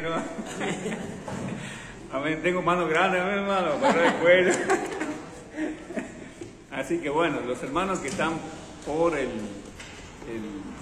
Tengo 2.42 2.62
manos 2.62 2.88
grandes, 2.88 3.20
amén, 3.20 3.38
hermano, 3.40 3.74
para 3.80 4.32
el. 4.32 4.52
Así 6.72 6.98
que 6.98 7.10
bueno, 7.10 7.40
los 7.46 7.62
hermanos 7.62 7.98
que 8.00 8.08
están 8.08 8.32
por 8.86 9.16
el, 9.16 9.28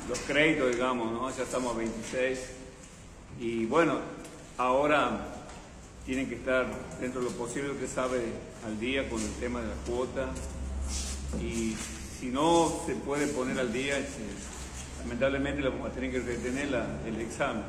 los 0.08 0.18
créditos, 0.20 0.72
digamos. 0.72 1.36
Ya 1.36 1.42
estamos 1.42 1.74
a 1.74 1.78
26. 1.78 2.38
Y 3.40 3.66
bueno, 3.66 3.98
ahora 4.56 5.26
tienen 6.06 6.28
que 6.28 6.36
estar 6.36 6.66
dentro 7.00 7.20
de 7.20 7.30
lo 7.30 7.36
posible, 7.36 7.70
usted 7.70 7.88
sabe, 7.88 8.20
al 8.66 8.78
día 8.80 9.08
con 9.08 9.20
el 9.20 9.32
tema 9.34 9.60
de 9.60 9.66
la 9.68 9.74
cuota. 9.86 10.28
Y 11.42 11.76
si 12.18 12.26
no 12.26 12.72
se 12.86 12.94
puede 12.94 13.26
poner 13.28 13.58
al 13.58 13.72
día, 13.72 13.98
este, 13.98 14.22
lamentablemente 15.02 15.62
le 15.62 15.68
vamos 15.68 15.90
a 15.90 15.92
tener 15.92 16.10
que 16.10 16.20
retener 16.20 16.70
la- 16.70 16.86
el 17.06 17.20
examen. 17.20 17.64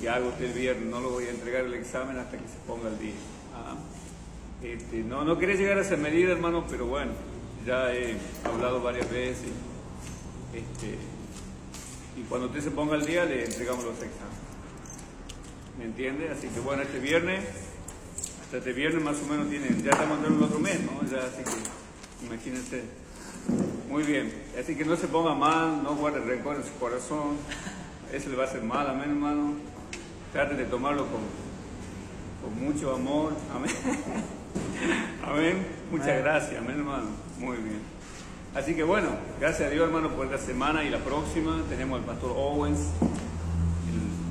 Que 0.00 0.08
hago 0.08 0.28
usted 0.28 0.46
el 0.46 0.52
viernes, 0.52 0.86
no 0.86 1.00
lo 1.00 1.10
voy 1.10 1.24
a 1.24 1.30
entregar 1.30 1.64
el 1.64 1.74
examen 1.74 2.18
hasta 2.18 2.36
que 2.36 2.48
se 2.48 2.58
ponga 2.66 2.88
al 2.88 2.98
día. 2.98 3.14
Ah. 3.54 3.76
Este, 4.62 4.98
no, 5.02 5.24
no 5.24 5.38
quería 5.38 5.56
llegar 5.56 5.78
a 5.78 5.82
esa 5.82 5.96
medida, 5.96 6.32
hermano, 6.32 6.64
pero 6.68 6.86
bueno, 6.86 7.12
ya 7.66 7.92
he 7.92 8.16
hablado 8.44 8.82
varias 8.82 9.10
veces. 9.10 9.50
Este, 10.52 10.98
y 12.16 12.22
cuando 12.28 12.46
usted 12.46 12.62
se 12.62 12.70
ponga 12.70 12.94
al 12.94 13.04
día, 13.04 13.24
le 13.24 13.44
entregamos 13.44 13.84
los 13.84 13.94
exámenes. 13.94 14.44
¿Me 15.78 15.84
entiende? 15.84 16.30
Así 16.30 16.48
que 16.48 16.60
bueno, 16.60 16.82
este 16.82 17.00
viernes, 17.00 17.44
hasta 18.42 18.58
este 18.58 18.72
viernes 18.72 19.02
más 19.02 19.16
o 19.20 19.26
menos 19.26 19.48
tienen, 19.48 19.82
ya 19.82 19.90
estamos 19.90 20.18
en 20.24 20.34
el 20.34 20.42
otro 20.42 20.60
mes, 20.60 20.78
¿no? 20.80 21.00
Así 21.00 21.42
que 21.42 22.26
imagínense. 22.26 22.82
Muy 23.90 24.04
bien, 24.04 24.32
así 24.58 24.74
que 24.76 24.84
no 24.84 24.96
se 24.96 25.08
ponga 25.08 25.34
mal, 25.34 25.82
no 25.82 25.94
guarde 25.96 26.20
rencor 26.20 26.56
en 26.56 26.64
su 26.64 26.72
corazón, 26.78 27.36
eso 28.12 28.30
le 28.30 28.36
va 28.36 28.44
a 28.44 28.46
hacer 28.46 28.62
mal, 28.62 28.88
amén 28.88 29.10
hermano. 29.10 29.54
Trate 30.34 30.56
de 30.56 30.64
tomarlo 30.64 31.06
con, 31.06 31.20
con 32.42 32.64
mucho 32.64 32.92
amor, 32.92 33.34
amén. 33.54 33.70
Amén, 35.24 35.64
muchas 35.92 36.18
gracias, 36.22 36.60
amén 36.60 36.78
hermano, 36.78 37.06
muy 37.38 37.56
bien. 37.58 37.78
Así 38.52 38.74
que 38.74 38.82
bueno, 38.82 39.10
gracias 39.38 39.68
a 39.68 39.70
Dios 39.70 39.86
hermano 39.86 40.10
por 40.10 40.26
esta 40.26 40.38
semana 40.38 40.82
y 40.82 40.90
la 40.90 40.98
próxima 40.98 41.62
tenemos 41.68 42.00
al 42.00 42.04
pastor 42.04 42.32
Owens, 42.36 42.80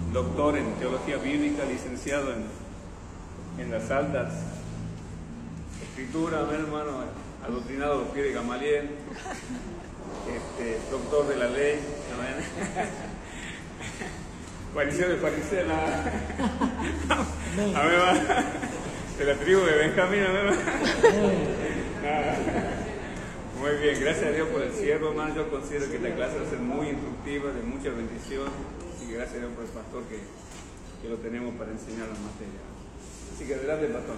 el 0.10 0.12
doctor 0.12 0.58
en 0.58 0.74
teología 0.74 1.16
bíblica, 1.16 1.64
licenciado 1.64 2.34
en, 2.34 3.64
en 3.64 3.72
las 3.72 3.90
altas 3.90 4.34
escrituras, 5.88 6.44
amén 6.44 6.66
hermano, 6.66 6.92
adoctrinado 7.48 8.02
los 8.02 8.10
pies 8.10 8.26
de 8.26 8.34
Gamaliel, 8.34 8.90
este, 10.28 10.80
doctor 10.92 11.30
de 11.30 11.36
la 11.38 11.48
ley, 11.48 11.80
amén. 12.14 13.13
Fariseo 14.74 15.10
de 15.10 15.18
fariseo, 15.18 15.68
la- 15.68 16.04
amén, 17.58 17.76
hermano. 17.76 18.20
de 19.20 19.26
la 19.26 19.36
tribu 19.36 19.62
de 19.62 19.76
Benjamín, 19.78 20.24
amén. 20.24 20.60
Ah. 22.06 22.36
Muy 23.62 23.76
bien, 23.78 24.00
gracias 24.02 24.26
a 24.26 24.32
Dios 24.32 24.48
por 24.50 24.62
el 24.64 24.74
siervo, 24.74 25.10
hermano. 25.10 25.36
Yo 25.36 25.50
considero 25.50 25.88
que 25.90 25.98
esta 25.98 26.16
clase 26.16 26.40
va 26.40 26.48
a 26.48 26.50
ser 26.50 26.60
muy 26.60 26.90
instructiva, 26.90 27.52
de 27.52 27.62
mucha 27.62 27.90
bendición. 27.92 28.50
Así 28.96 29.08
que 29.08 29.14
gracias 29.14 29.36
a 29.38 29.40
Dios 29.46 29.52
por 29.54 29.64
el 29.66 29.70
pastor 29.72 30.04
que, 30.10 30.20
que 31.02 31.10
lo 31.10 31.18
tenemos 31.18 31.54
para 31.56 31.72
enseñar 31.72 32.08
la 32.10 32.18
materia. 32.20 32.60
Así 33.36 33.46
que 33.46 33.54
adelante, 33.56 33.88
pastor. 33.88 34.16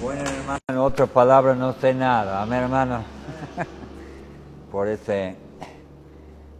Bueno, 0.00 0.22
hermano, 0.28 0.58
en 0.68 0.76
otras 0.78 1.08
palabras 1.08 1.56
no 1.56 1.72
sé 1.74 1.94
nada. 1.94 2.42
Amén, 2.42 2.62
hermano. 2.64 3.15
Por 4.76 4.88
ese, 4.88 5.34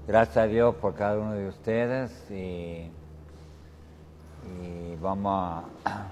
gracias 0.09 0.39
a 0.39 0.47
Dios 0.47 0.75
por 0.77 0.95
cada 0.95 1.19
uno 1.19 1.33
de 1.33 1.48
ustedes 1.48 2.11
y, 2.31 2.91
vamos 5.03 5.62
a, 5.84 6.06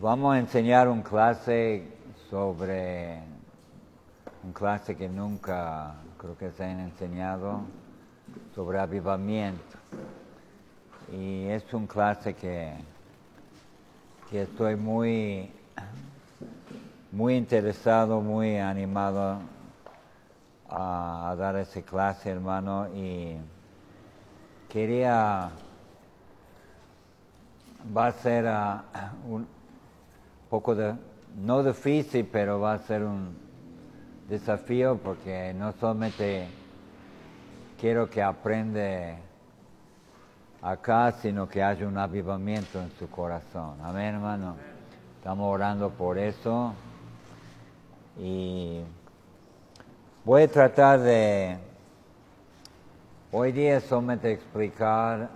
vamos 0.00 0.36
a 0.36 0.38
enseñar 0.38 0.88
un 0.88 1.02
clase 1.02 1.82
sobre, 2.30 3.18
un 4.44 4.52
clase 4.52 4.96
que 4.96 5.08
nunca 5.08 5.94
creo 6.16 6.38
que 6.38 6.52
se 6.52 6.62
han 6.62 6.78
enseñado, 6.78 7.62
sobre 8.54 8.78
avivamiento. 8.78 9.78
Y 11.12 11.46
es 11.46 11.74
un 11.74 11.88
clase 11.88 12.34
que 12.34 12.72
que 14.30 14.42
estoy 14.42 14.76
muy, 14.76 15.50
muy 17.10 17.34
interesado, 17.34 18.20
muy 18.20 18.58
animado 18.58 19.57
a, 20.68 21.34
dar 21.38 21.56
esa 21.56 21.82
clase, 21.82 22.30
hermano, 22.30 22.88
y 22.94 23.36
quería, 24.68 25.50
va 27.96 28.06
a 28.06 28.12
ser 28.12 28.46
ah, 28.46 28.84
un 29.26 29.46
poco 30.50 30.74
de, 30.74 30.94
no 31.36 31.62
difícil, 31.62 32.28
pero 32.30 32.60
va 32.60 32.74
a 32.74 32.78
ser 32.78 33.02
un 33.02 33.36
desafío 34.28 34.98
porque 34.98 35.54
no 35.54 35.72
solamente 35.72 36.46
quiero 37.80 38.10
que 38.10 38.22
aprenda 38.22 39.16
acá, 40.62 41.12
sino 41.12 41.48
que 41.48 41.62
haya 41.62 41.86
un 41.86 41.96
avivamiento 41.96 42.82
en 42.82 42.90
su 42.98 43.08
corazón. 43.08 43.78
Amén, 43.82 44.14
hermano. 44.16 44.56
Estamos 45.18 45.52
orando 45.52 45.90
por 45.90 46.18
eso. 46.18 46.74
Y 48.18 48.80
voy 50.28 50.42
a 50.42 50.48
tratar 50.48 51.00
de, 51.00 51.56
hoy 53.32 53.50
día 53.50 53.80
solamente 53.80 54.30
explicar 54.30 55.30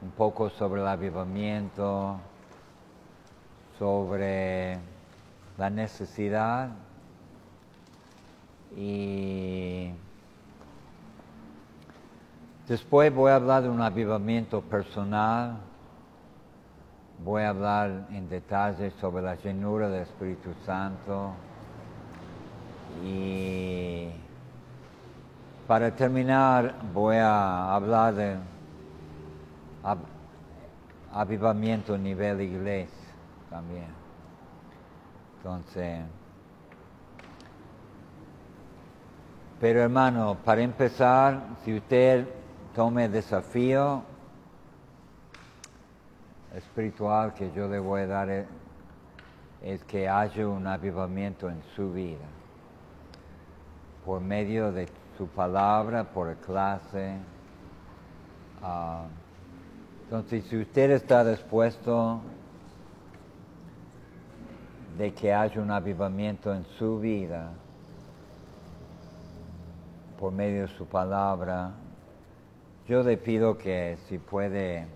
un 0.00 0.10
poco 0.12 0.48
sobre 0.48 0.80
el 0.80 0.88
avivamiento, 0.88 2.16
sobre 3.78 4.78
la 5.58 5.68
necesidad 5.68 6.70
y 8.74 9.90
Después 12.66 13.12
voy 13.12 13.32
a 13.32 13.34
hablar 13.34 13.64
de 13.64 13.68
un 13.68 13.82
avivamiento 13.82 14.62
personal, 14.62 15.58
voy 17.22 17.42
a 17.42 17.50
hablar 17.50 18.06
en 18.12 18.30
detalle 18.30 18.92
sobre 18.92 19.22
la 19.22 19.34
llenura 19.34 19.90
del 19.90 20.04
Espíritu 20.04 20.54
Santo 20.64 21.34
y 23.04 24.08
para 25.66 25.94
terminar 25.94 26.74
voy 26.92 27.16
a 27.16 27.74
hablar 27.74 28.14
de 28.14 28.36
av- 29.82 29.98
avivamiento 31.12 31.94
a 31.94 31.98
nivel 31.98 32.40
iglesia 32.40 33.14
también. 33.48 33.88
Entonces, 35.36 36.00
pero 39.60 39.80
hermano, 39.80 40.36
para 40.44 40.62
empezar, 40.62 41.40
si 41.64 41.76
usted 41.76 42.26
tome 42.74 43.04
el 43.04 43.12
desafío 43.12 44.02
espiritual 46.54 47.32
que 47.34 47.52
yo 47.52 47.68
le 47.68 47.78
voy 47.78 48.02
a 48.02 48.06
dar 48.06 48.28
es, 48.28 48.46
es 49.62 49.84
que 49.84 50.08
haya 50.08 50.48
un 50.48 50.66
avivamiento 50.66 51.48
en 51.48 51.62
su 51.76 51.92
vida 51.92 52.26
por 54.04 54.20
medio 54.20 54.72
de 54.72 54.88
su 55.16 55.26
palabra, 55.26 56.04
por 56.04 56.34
clase. 56.36 57.16
Ah, 58.62 59.04
entonces, 60.04 60.44
si 60.44 60.56
usted 60.56 60.90
está 60.90 61.24
dispuesto 61.24 62.20
de 64.98 65.12
que 65.14 65.32
haya 65.32 65.60
un 65.60 65.70
avivamiento 65.70 66.52
en 66.54 66.64
su 66.78 66.98
vida 66.98 67.52
por 70.18 70.32
medio 70.32 70.62
de 70.62 70.68
su 70.68 70.86
palabra, 70.86 71.72
yo 72.88 73.02
le 73.02 73.16
pido 73.16 73.56
que 73.56 73.98
si 74.08 74.18
puede 74.18 74.86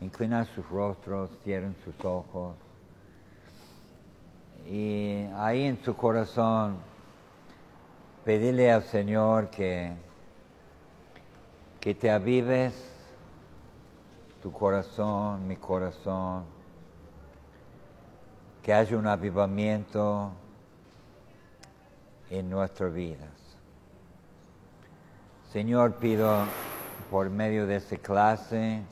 inclinar 0.00 0.46
sus 0.46 0.68
rostros, 0.68 1.30
cierren 1.44 1.76
sus 1.84 2.04
ojos 2.04 2.56
y 4.68 5.24
ahí 5.36 5.64
en 5.64 5.82
su 5.82 5.96
corazón 5.96 6.76
pedirle 8.28 8.70
al 8.70 8.82
Señor 8.82 9.48
que, 9.48 9.90
que 11.80 11.94
te 11.94 12.10
avives 12.10 12.74
tu 14.42 14.52
corazón, 14.52 15.48
mi 15.48 15.56
corazón, 15.56 16.44
que 18.62 18.74
haya 18.74 18.98
un 18.98 19.06
avivamiento 19.06 20.30
en 22.28 22.50
nuestras 22.50 22.92
vidas. 22.92 23.32
Señor, 25.50 25.94
pido 25.94 26.44
por 27.10 27.30
medio 27.30 27.66
de 27.66 27.76
esta 27.76 27.96
clase 27.96 28.82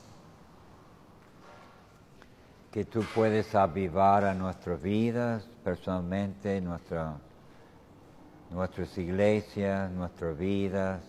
que 2.71 2.85
tú 2.85 3.03
puedes 3.13 3.53
avivar 3.53 4.25
a 4.25 4.33
nuestras 4.33 4.81
vidas 4.81 5.47
personalmente, 5.63 6.59
nuestra 6.59 7.17
nuestras 8.51 8.97
iglesias, 8.97 9.91
nuestras 9.91 10.37
vidas. 10.37 11.01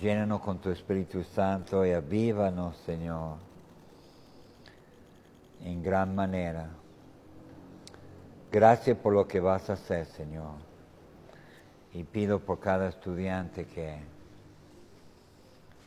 Llénanos 0.00 0.40
con 0.40 0.58
tu 0.58 0.70
Espíritu 0.70 1.22
Santo 1.22 1.86
y 1.86 1.92
avívanos, 1.92 2.76
Señor, 2.78 3.36
en 5.62 5.82
gran 5.82 6.14
manera. 6.14 6.70
Gracias 8.50 8.96
por 8.98 9.12
lo 9.12 9.28
que 9.28 9.38
vas 9.38 9.70
a 9.70 9.74
hacer, 9.74 10.06
Señor. 10.06 10.54
Y 11.92 12.02
pido 12.04 12.40
por 12.40 12.58
cada 12.58 12.88
estudiante 12.88 13.66
que, 13.66 14.00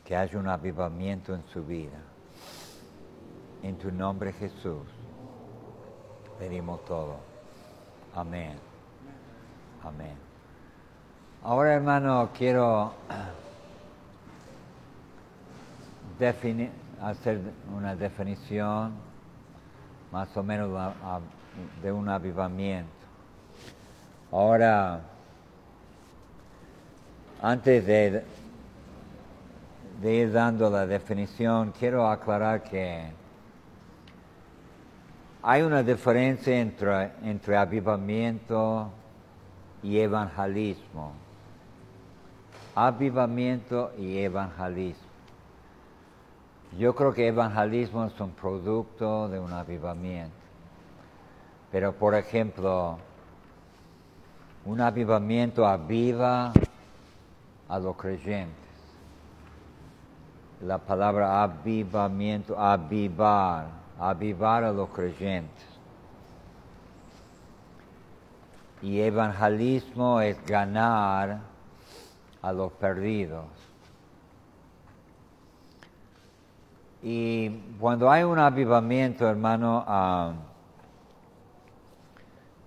que 0.04 0.16
haya 0.16 0.38
un 0.38 0.48
avivamiento 0.48 1.34
en 1.34 1.44
su 1.52 1.64
vida. 1.64 1.98
En 3.62 3.76
tu 3.76 3.92
nombre, 3.92 4.32
Jesús, 4.32 4.86
pedimos 6.38 6.84
todo. 6.86 7.16
Amén. 8.14 8.69
Amén. 9.82 10.14
Ahora, 11.42 11.72
hermano, 11.72 12.28
quiero 12.36 12.92
definir, 16.18 16.70
hacer 17.00 17.40
una 17.74 17.96
definición 17.96 18.92
más 20.12 20.36
o 20.36 20.42
menos 20.42 20.70
de 21.82 21.92
un 21.92 22.08
avivamiento. 22.10 22.90
Ahora, 24.30 25.00
antes 27.40 27.86
de, 27.86 28.22
de 30.02 30.14
ir 30.14 30.30
dando 30.30 30.68
la 30.68 30.86
definición, 30.86 31.72
quiero 31.72 32.06
aclarar 32.06 32.62
que 32.62 33.12
hay 35.42 35.62
una 35.62 35.82
diferencia 35.82 36.60
entre, 36.60 37.12
entre 37.22 37.56
avivamiento 37.56 38.92
y 39.82 39.98
evangelismo. 39.98 41.12
Avivamiento 42.74 43.92
y 43.98 44.18
evangelismo. 44.18 45.08
Yo 46.78 46.94
creo 46.94 47.12
que 47.12 47.26
evangelismo 47.26 48.04
es 48.04 48.20
un 48.20 48.30
producto 48.30 49.28
de 49.28 49.40
un 49.40 49.52
avivamiento. 49.52 50.36
Pero, 51.72 51.92
por 51.92 52.14
ejemplo, 52.14 52.98
un 54.64 54.80
avivamiento 54.80 55.66
aviva 55.66 56.52
a 57.68 57.78
los 57.78 57.96
creyentes. 57.96 58.54
La 60.62 60.78
palabra 60.78 61.42
avivamiento, 61.42 62.58
avivar, 62.58 63.66
avivar 63.98 64.64
a 64.64 64.72
los 64.72 64.90
creyentes. 64.90 65.69
Y 68.82 69.00
evangelismo 69.00 70.20
es 70.20 70.44
ganar 70.46 71.40
a 72.40 72.52
los 72.52 72.72
perdidos. 72.72 73.44
Y 77.02 77.50
cuando 77.78 78.10
hay 78.10 78.24
un 78.24 78.38
avivamiento, 78.38 79.28
hermano, 79.28 79.84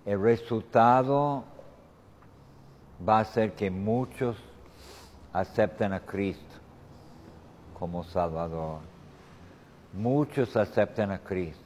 el 0.05 0.21
resultado 0.21 1.43
va 3.07 3.19
a 3.19 3.25
ser 3.25 3.53
que 3.53 3.69
muchos 3.69 4.37
acepten 5.31 5.93
a 5.93 5.99
Cristo 5.99 6.55
como 7.77 8.03
Salvador. 8.03 8.79
Muchos 9.93 10.55
acepten 10.55 11.11
a 11.11 11.19
Cristo. 11.19 11.62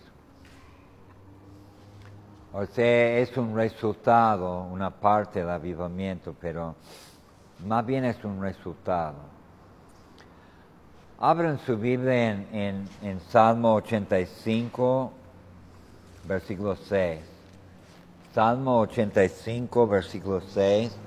O 2.60 2.66
sea, 2.66 3.20
es 3.20 3.38
un 3.38 3.56
resultado, 3.56 4.64
una 4.64 4.90
parte 4.90 5.42
del 5.42 5.50
avivamiento, 5.52 6.36
pero 6.42 6.74
más 7.68 7.86
bien 7.86 8.04
es 8.04 8.24
un 8.24 8.42
resultado. 8.42 9.14
Abran 11.20 11.60
su 11.60 11.78
Biblia 11.78 12.32
en, 12.52 12.90
en 13.04 13.20
Salmo 13.30 13.76
85, 13.76 15.12
versículo 16.28 16.76
6. 16.76 17.20
Salmo 18.34 18.80
85, 18.80 19.88
versículo 19.88 20.42
6. 20.42 20.98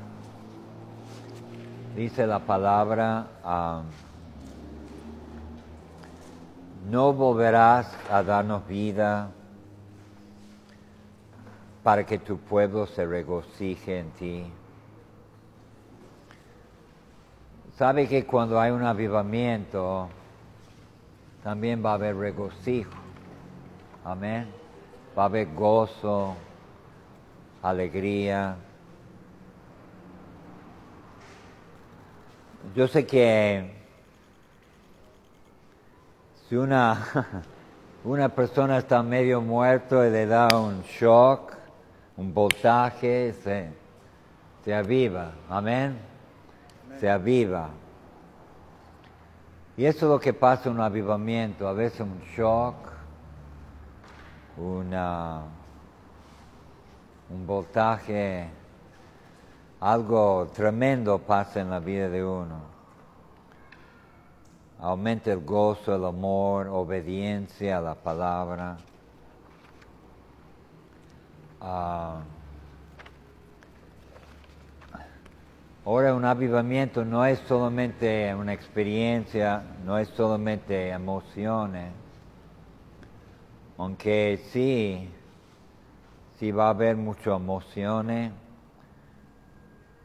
Dice 1.96 2.28
la 2.28 2.38
palabra, 2.38 3.26
um, 3.44 3.82
no 6.92 7.12
volverás 7.12 7.92
a 8.08 8.22
darnos 8.22 8.64
vida 8.68 9.30
para 11.82 12.04
que 12.04 12.18
tu 12.18 12.38
pueblo 12.38 12.86
se 12.86 13.06
regocije 13.06 13.98
en 13.98 14.10
ti. 14.10 14.52
Sabe 17.76 18.06
que 18.06 18.26
cuando 18.26 18.60
hay 18.60 18.70
un 18.70 18.82
avivamiento, 18.82 20.08
también 21.42 21.82
va 21.84 21.92
a 21.92 21.94
haber 21.94 22.16
regocijo. 22.16 22.90
Amén. 24.04 24.48
Va 25.16 25.22
a 25.22 25.26
haber 25.26 25.54
gozo, 25.54 26.36
alegría. 27.62 28.56
Yo 32.74 32.86
sé 32.86 33.06
que 33.06 33.72
si 36.48 36.56
una, 36.56 37.42
una 38.04 38.28
persona 38.28 38.78
está 38.78 39.02
medio 39.02 39.40
muerto 39.40 40.04
y 40.06 40.10
le 40.10 40.26
da 40.26 40.48
un 40.54 40.82
shock, 40.82 41.59
un 42.20 42.32
voltaje, 42.32 43.32
se, 43.32 43.70
se 44.62 44.74
aviva. 44.74 45.32
Amén 45.48 46.10
se 47.00 47.08
aviva. 47.08 47.70
Y 49.76 49.86
eso 49.86 50.06
es 50.06 50.12
lo 50.12 50.20
que 50.20 50.34
pasa 50.34 50.68
en 50.68 50.74
un 50.74 50.82
avivamiento, 50.82 51.66
a 51.66 51.72
veces 51.72 52.00
un 52.00 52.20
shock, 52.36 52.74
una, 54.58 55.44
un 57.30 57.46
voltaje, 57.46 58.50
algo 59.80 60.50
tremendo 60.52 61.18
pasa 61.18 61.60
en 61.60 61.70
la 61.70 61.80
vida 61.80 62.10
de 62.10 62.22
uno. 62.22 62.68
Aumenta 64.78 65.32
el 65.32 65.40
gozo, 65.40 65.94
el 65.94 66.04
amor, 66.04 66.68
obediencia 66.68 67.78
a 67.78 67.80
la 67.80 67.94
palabra. 67.94 68.76
Ah, 71.60 72.20
Ahora 75.84 76.14
un 76.14 76.24
avivamiento 76.24 77.04
no 77.06 77.24
es 77.24 77.38
solamente 77.48 78.34
una 78.34 78.52
experiencia, 78.52 79.62
no 79.84 79.96
es 79.98 80.08
solamente 80.10 80.90
emociones, 80.90 81.90
aunque 83.78 84.38
sí, 84.52 85.08
sí 86.38 86.52
va 86.52 86.66
a 86.66 86.70
haber 86.70 86.96
muchas 86.96 87.34
emociones, 87.34 88.30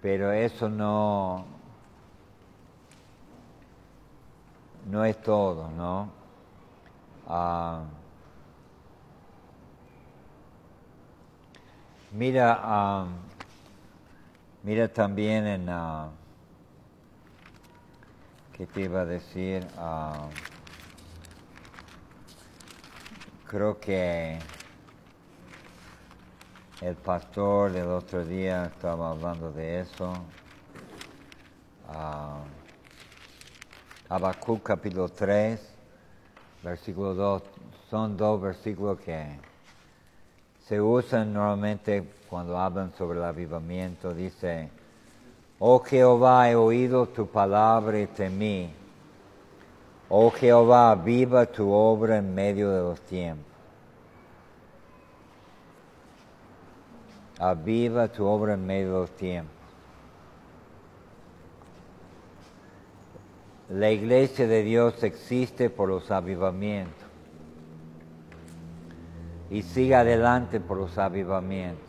pero 0.01 0.31
eso 0.31 0.69
no, 0.69 1.45
no 4.89 5.03
es 5.03 5.21
todo, 5.21 5.69
¿no? 5.71 6.09
Ah, 7.27 7.83
mira, 12.15 12.59
ah, 12.61 13.07
Mira 14.65 14.87
también 14.87 15.45
en, 15.45 15.69
uh, 15.69 16.09
¿qué 18.51 18.65
te 18.65 18.81
iba 18.81 19.01
a 19.01 19.05
decir? 19.05 19.63
Uh, 19.77 20.27
creo 23.47 23.79
que 23.79 24.39
el 26.81 26.95
pastor 26.95 27.73
del 27.73 27.89
otro 27.89 28.25
día 28.25 28.65
estaba 28.65 29.11
hablando 29.11 29.51
de 29.51 29.81
eso. 29.81 30.13
Uh, 31.89 32.41
Habacuc 34.09 34.63
capítulo 34.63 35.09
3, 35.09 35.61
versículo 36.63 37.13
2. 37.13 37.43
Son 37.91 38.17
dos 38.17 38.41
versículos 38.41 38.99
que 39.01 39.27
se 40.67 40.81
usan 40.81 41.31
normalmente 41.31 42.03
cuando 42.27 42.57
hablan 42.57 42.91
sobre 42.97 43.19
el 43.19 43.25
avivamiento, 43.25 44.13
dice, 44.13 44.69
oh 45.59 45.79
Jehová, 45.79 46.49
he 46.49 46.55
oído 46.55 47.07
tu 47.07 47.27
palabra 47.27 47.99
y 47.99 48.07
temí. 48.07 48.71
Oh 50.09 50.31
Jehová, 50.31 50.95
viva 50.95 51.45
tu 51.45 51.71
obra 51.71 52.17
en 52.17 52.33
medio 52.33 52.71
de 52.71 52.81
los 52.81 52.99
tiempos. 53.01 53.45
Aviva 57.37 58.07
tu 58.07 58.25
obra 58.25 58.53
en 58.53 58.65
medio 58.65 58.87
de 58.87 58.99
los 59.01 59.11
tiempos. 59.11 59.53
La 63.69 63.91
iglesia 63.91 64.47
de 64.47 64.63
Dios 64.63 65.03
existe 65.03 65.69
por 65.69 65.89
los 65.89 66.09
avivamientos 66.11 67.04
y 69.49 69.61
sigue 69.61 69.95
adelante 69.95 70.59
por 70.59 70.77
los 70.77 70.97
avivamientos. 70.97 71.85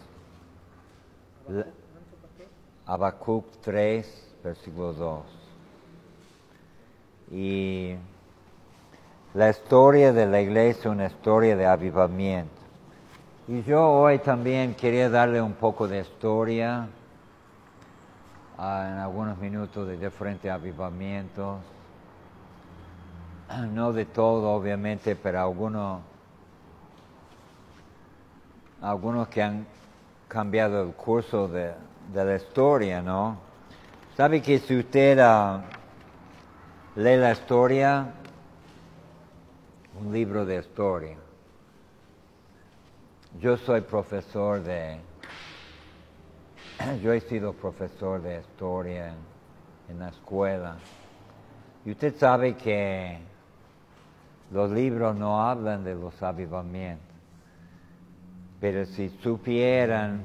Habacuc 2.86 3.44
3, 3.62 4.36
versículo 4.44 4.92
2. 4.92 5.22
Y 7.32 7.96
la 9.34 9.50
historia 9.50 10.12
de 10.12 10.26
la 10.26 10.40
iglesia 10.40 10.80
es 10.80 10.86
una 10.86 11.06
historia 11.06 11.56
de 11.56 11.66
avivamiento. 11.66 12.50
Y 13.48 13.62
yo 13.62 13.88
hoy 13.88 14.18
también 14.18 14.74
quería 14.74 15.08
darle 15.08 15.40
un 15.40 15.52
poco 15.52 15.86
de 15.86 16.00
historia 16.00 16.88
ah, 18.58 18.88
en 18.90 18.98
algunos 18.98 19.38
minutos 19.38 19.86
de 19.86 19.96
diferentes 19.96 20.50
avivamientos. 20.50 21.60
No 23.72 23.92
de 23.92 24.04
todo, 24.04 24.50
obviamente, 24.50 25.14
pero 25.14 25.40
algunos, 25.40 26.00
algunos 28.80 29.28
que 29.28 29.42
han 29.42 29.66
cambiado 30.28 30.82
el 30.82 30.92
curso 30.92 31.48
de, 31.48 31.74
la 32.12 32.36
historia, 32.36 33.02
¿no? 33.02 33.38
¿Sabe 34.16 34.40
que 34.40 34.58
si 34.58 34.78
usted 34.78 35.18
ah, 35.20 35.62
lee 36.94 37.16
la 37.16 37.32
historia, 37.32 38.12
un 40.00 40.12
libro 40.12 40.44
de 40.44 40.58
historia, 40.58 41.16
yo 43.40 43.56
soy 43.56 43.82
profesor 43.82 44.62
de, 44.62 44.98
yo 47.02 47.12
he 47.12 47.20
sido 47.20 47.52
profesor 47.52 48.22
de 48.22 48.40
historia 48.40 49.14
en, 49.88 49.98
la 49.98 50.08
escuela. 50.08 50.76
Y 51.84 51.92
usted 51.92 52.16
sabe 52.16 52.56
que 52.56 53.18
los 54.50 54.70
libros 54.70 55.14
no 55.16 55.40
hablan 55.40 55.84
de 55.84 55.94
los 55.94 56.22
avivamientos. 56.22 57.05
Pero 58.60 58.86
si 58.86 59.08
supieran 59.22 60.22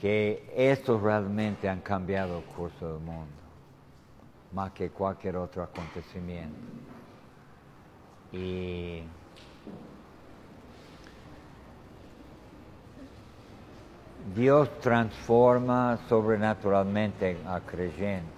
que 0.00 0.52
estos 0.56 1.00
realmente 1.00 1.68
han 1.68 1.80
cambiado 1.80 2.38
el 2.38 2.44
curso 2.44 2.94
del 2.94 3.02
mundo, 3.02 3.32
más 4.52 4.72
que 4.72 4.90
cualquier 4.90 5.36
otro 5.36 5.62
acontecimiento. 5.62 6.58
Y 8.32 9.02
Dios 14.34 14.68
transforma 14.80 15.98
sobrenaturalmente 16.08 17.36
a 17.46 17.60
creyente 17.60 18.32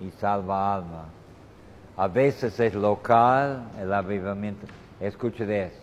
y 0.00 0.10
salva 0.10 0.74
alma. 0.74 1.04
A 1.96 2.08
veces 2.08 2.58
es 2.58 2.74
local 2.74 3.70
el 3.78 3.92
avivamiento. 3.92 4.66
Escuche 5.00 5.46
de. 5.46 5.81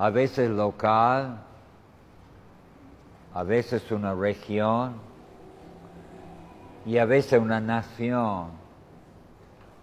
A 0.00 0.08
veces 0.08 0.48
local, 0.48 1.42
a 3.34 3.42
veces 3.42 3.92
una 3.92 4.14
región 4.14 4.94
y 6.86 6.96
a 6.96 7.04
veces 7.04 7.38
una 7.38 7.60
nación. 7.60 8.48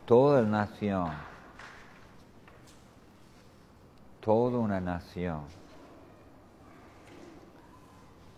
Toda 0.07 0.41
la 0.41 0.47
nación. 0.47 1.11
Toda 4.21 4.57
una 4.57 4.81
nación. 4.81 5.41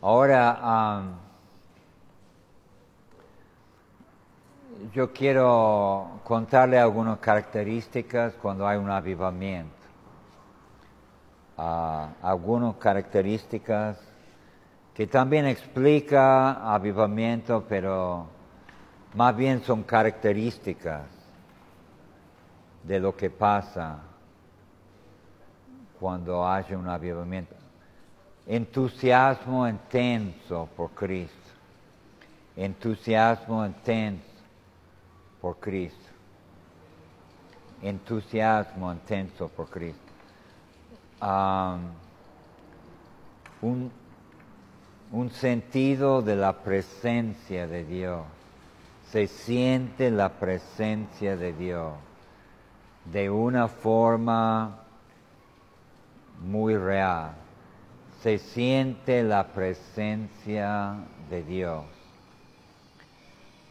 Ahora, 0.02 1.02
yo 4.92 5.14
quiero 5.14 6.20
contarle 6.26 6.78
algunas 6.78 7.20
características 7.20 8.34
cuando 8.34 8.68
hay 8.68 8.78
un 8.78 8.90
avivamiento. 8.90 9.79
Ah, 11.62 12.14
algunas 12.22 12.78
características 12.78 13.98
que 14.94 15.08
también 15.08 15.46
explica 15.46 16.74
avivamiento, 16.74 17.66
pero 17.68 18.28
más 19.14 19.36
bien 19.36 19.62
son 19.64 19.84
características 19.84 21.04
de 22.84 23.00
lo 23.02 23.14
que 23.14 23.30
pasa 23.30 24.00
cuando 26.00 26.48
hay 26.48 26.74
un 26.74 26.88
avivamiento 26.88 27.56
entusiasmo 28.48 29.68
intenso 29.68 30.70
por 30.78 30.92
Cristo. 30.92 31.36
Entusiasmo 32.56 33.66
intenso 33.66 34.24
por 35.42 35.60
Cristo. 35.60 36.10
Entusiasmo 37.82 38.94
intenso 38.94 39.50
por 39.50 39.70
Cristo. 39.70 40.09
Un, 43.62 43.92
un 45.12 45.30
sentido 45.32 46.22
de 46.22 46.36
la 46.36 46.54
presencia 46.54 47.68
de 47.68 47.86
Dios. 47.86 48.26
Se 49.12 49.28
siente 49.28 50.12
la 50.12 50.30
presencia 50.30 51.36
de 51.36 51.54
Dios 51.54 51.94
de 53.12 53.30
una 53.30 53.68
forma 53.68 54.80
muy 56.42 56.78
real 56.78 57.34
se 58.22 58.38
siente 58.38 59.24
la 59.24 59.48
presencia 59.48 60.98
de 61.30 61.44
Dios. 61.44 61.86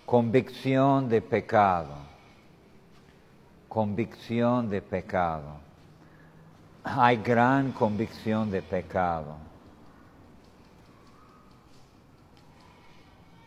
Convicción 0.06 1.08
de 1.08 1.20
pecado. 1.20 1.94
Convicción 3.68 4.70
de 4.70 4.80
pecado. 4.80 5.67
Hay 6.84 7.16
gran 7.18 7.72
convicción 7.72 8.50
de 8.50 8.62
pecado. 8.62 9.36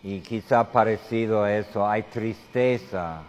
Y 0.03 0.19
quizá 0.21 0.63
parecido 0.71 1.43
a 1.43 1.53
eso, 1.53 1.87
hay 1.87 2.03
tristeza. 2.03 3.21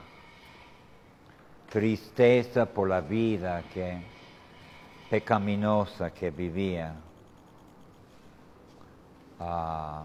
Tristeza 1.71 2.67
por 2.67 2.89
la 2.89 3.01
vida 3.01 3.63
que 3.73 4.13
pecaminosa 5.13 6.11
que 6.11 6.31
vivía. 6.31 6.95
Ah, 9.39 10.05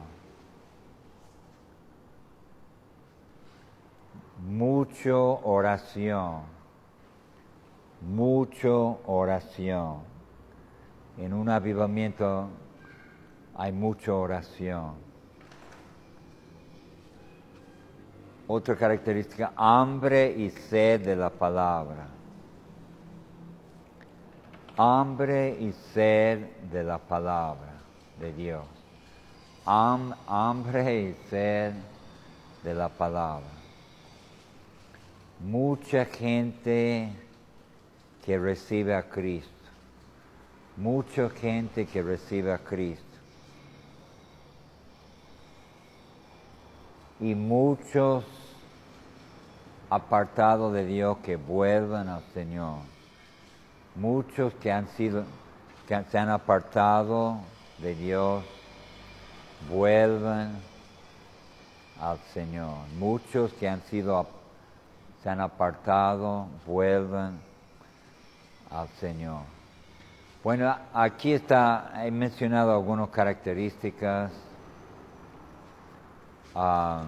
mucho 4.39 5.39
oración, 5.43 6.41
mucho 8.01 8.99
oración. 9.05 10.01
En 11.17 11.33
un 11.33 11.49
avivamiento 11.49 12.49
hay 13.55 13.71
mucha 13.71 14.13
oración. 14.13 14.93
Otra 18.47 18.75
característica, 18.75 19.51
hambre 19.55 20.33
y 20.37 20.49
sed 20.49 21.01
de 21.01 21.15
la 21.15 21.29
palabra. 21.29 22.07
Hambre 24.77 25.57
y 25.59 25.71
sed 25.71 26.39
de 26.71 26.83
la 26.83 26.97
palabra 26.97 27.73
de 28.19 28.31
Dios 28.31 28.77
hambre 29.67 31.09
y 31.09 31.29
sed 31.29 31.73
de 32.63 32.73
la 32.73 32.87
palabra. 32.87 33.47
Mucha 35.41 36.05
gente 36.05 37.11
que 38.27 38.37
recibe 38.37 38.93
a 38.93 39.03
Cristo. 39.03 39.49
Mucha 40.75 41.29
gente 41.29 41.85
que 41.85 42.03
recibe 42.03 42.51
a 42.51 42.57
Cristo. 42.57 43.05
Y 47.21 47.35
muchos 47.35 48.25
apartados 49.89 50.73
de 50.73 50.85
Dios 50.85 51.19
que 51.23 51.37
vuelvan 51.37 52.09
al 52.09 52.21
Señor. 52.33 52.79
Muchos 53.95 54.53
que 54.55 54.73
han 54.73 54.89
sido, 54.89 55.23
que 55.87 56.03
se 56.11 56.17
han 56.17 56.29
apartado 56.29 57.37
de 57.77 57.95
Dios 57.95 58.43
vuelvan 59.69 60.51
al 62.01 62.19
Señor. 62.33 62.75
Muchos 62.99 63.53
que 63.53 63.69
han 63.69 63.81
sido, 63.83 64.27
se 65.23 65.29
han 65.29 65.39
apartado, 65.39 66.47
vuelvan 66.65 67.46
al 68.71 68.87
Señor. 68.99 69.41
Bueno, 70.43 70.75
aquí 70.93 71.33
está, 71.33 71.91
he 72.05 72.11
mencionado 72.11 72.71
algunas 72.73 73.09
características. 73.09 74.31
Ah, 76.55 77.03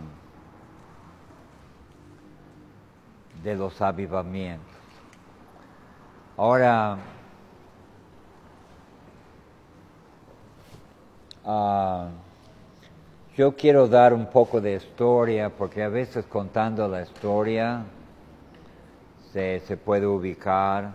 de 3.44 3.56
los 3.56 3.82
avivamientos. 3.82 4.68
Ahora, 6.36 6.98
uh, 11.46 12.10
yo 13.36 13.56
quiero 13.56 13.88
dar 13.88 14.14
un 14.14 14.26
poco 14.28 14.60
de 14.62 14.76
historia 14.76 15.50
porque 15.50 15.84
a 15.84 15.90
veces 15.90 16.26
contando 16.26 16.88
la 16.88 17.02
historia 17.02 17.84
se, 19.32 19.60
puede 19.84 20.08
ubicar 20.08 20.92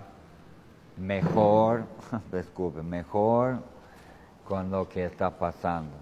mejor, 0.97 1.85
disculpe, 2.33 2.83
mejor 2.83 3.59
con 4.47 4.71
lo 4.71 4.89
que 4.89 5.07
está 5.07 5.31
pasando. 5.31 5.97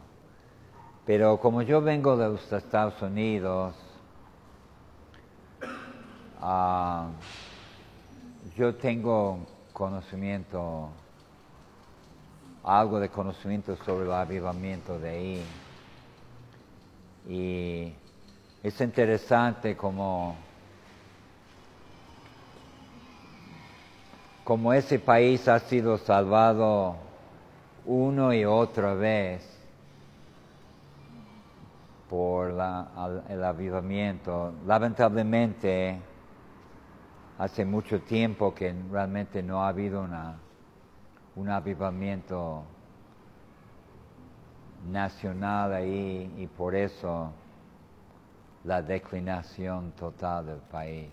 Pero 1.06 1.38
como 1.40 1.62
yo 1.62 1.80
vengo 1.80 2.16
de 2.16 2.28
los 2.28 2.52
Estados 2.52 3.00
Unidos, 3.02 3.74
ah, 6.40 7.08
yo 8.56 8.74
tengo 8.76 9.38
conocimiento, 9.72 10.90
algo 12.62 13.00
de 13.00 13.08
conocimiento 13.08 13.76
sobre 13.84 14.06
el 14.06 14.12
avivamiento 14.12 14.98
de 14.98 15.08
ahí. 15.08 15.44
Y 17.28 17.94
es 18.62 18.80
interesante 18.80 19.76
como, 19.76 20.36
como 24.52 24.74
ese 24.74 24.98
país 24.98 25.48
ha 25.48 25.60
sido 25.60 25.96
salvado 25.96 26.94
uno 27.86 28.34
y 28.34 28.44
otra 28.44 28.92
vez 28.92 29.42
por 32.10 32.50
el 32.50 33.44
avivamiento. 33.44 34.52
Lamentablemente, 34.66 35.98
hace 37.38 37.64
mucho 37.64 38.02
tiempo 38.02 38.54
que 38.54 38.74
realmente 38.90 39.42
no 39.42 39.64
ha 39.64 39.68
habido 39.68 40.02
una, 40.02 40.36
un 41.34 41.48
avivamiento 41.48 42.62
nacional 44.90 45.72
ahí 45.72 46.30
y 46.36 46.46
por 46.46 46.74
eso 46.74 47.32
la 48.64 48.82
declinación 48.82 49.92
total 49.92 50.44
del 50.44 50.60
país, 50.70 51.08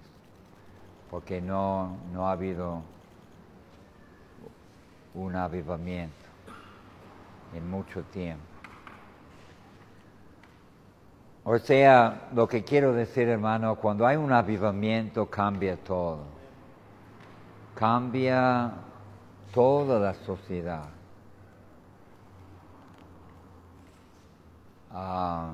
porque 1.09 1.39
no, 1.39 1.95
no 2.11 2.27
ha 2.27 2.33
habido 2.33 2.98
un 5.13 5.35
avivamiento 5.35 6.15
en 7.53 7.69
mucho 7.69 8.03
tiempo. 8.03 8.43
O 11.43 11.57
sea, 11.57 12.29
lo 12.35 12.47
que 12.47 12.63
quiero 12.63 12.93
decir, 12.93 13.27
hermano, 13.27 13.75
cuando 13.75 14.05
hay 14.05 14.17
un 14.17 14.31
avivamiento 14.31 15.25
cambia 15.25 15.77
todo. 15.77 16.19
Cambia 17.73 18.71
toda 19.53 19.99
la 19.99 20.13
sociedad. 20.13 20.89
Ah, 24.91 25.53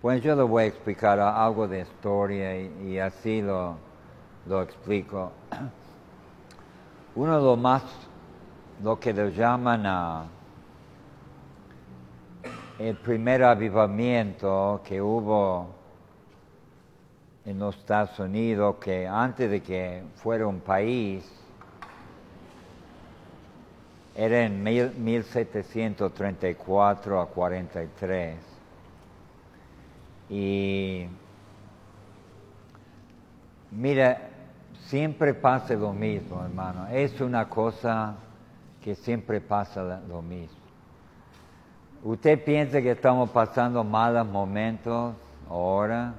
pues 0.00 0.22
yo 0.22 0.34
le 0.34 0.42
voy 0.42 0.64
a 0.64 0.66
explicar 0.66 1.18
algo 1.20 1.68
de 1.68 1.80
historia 1.80 2.56
y, 2.56 2.98
así 2.98 3.42
lo, 3.42 3.76
lo, 4.46 4.62
explico. 4.62 5.32
Uno 7.14 7.36
de 7.36 7.42
los 7.44 7.58
más, 7.58 7.82
lo 8.82 8.98
que 9.00 9.12
le 9.12 9.32
llaman 9.32 10.28
el 12.78 12.96
primer 12.96 13.42
avivamiento 13.42 14.80
que 14.84 15.02
hubo 15.02 15.74
en 17.44 17.58
los 17.58 17.76
Estados 17.76 18.16
Unidos, 18.20 18.76
que 18.80 19.08
antes 19.08 19.50
de 19.50 19.60
que 19.60 20.04
fuera 20.16 20.46
un 20.46 20.60
país, 20.60 21.28
era 24.14 24.42
en 24.42 24.62
1734 24.62 27.20
a 27.20 27.26
43. 27.26 28.38
Y 30.30 31.06
mira, 33.70 34.30
siempre 34.86 35.34
pasa 35.34 35.74
lo 35.74 35.92
mismo, 35.92 36.42
hermano. 36.44 36.86
Es 36.88 37.20
una 37.20 37.48
cosa 37.48 38.16
siempre 38.94 39.40
pasa 39.40 40.00
lo 40.08 40.22
mismo. 40.22 40.56
¿Usted 42.02 42.44
piensa 42.44 42.80
que 42.80 42.92
estamos 42.92 43.30
pasando 43.30 43.82
malos 43.82 44.26
momentos 44.26 45.14
ahora? 45.48 46.14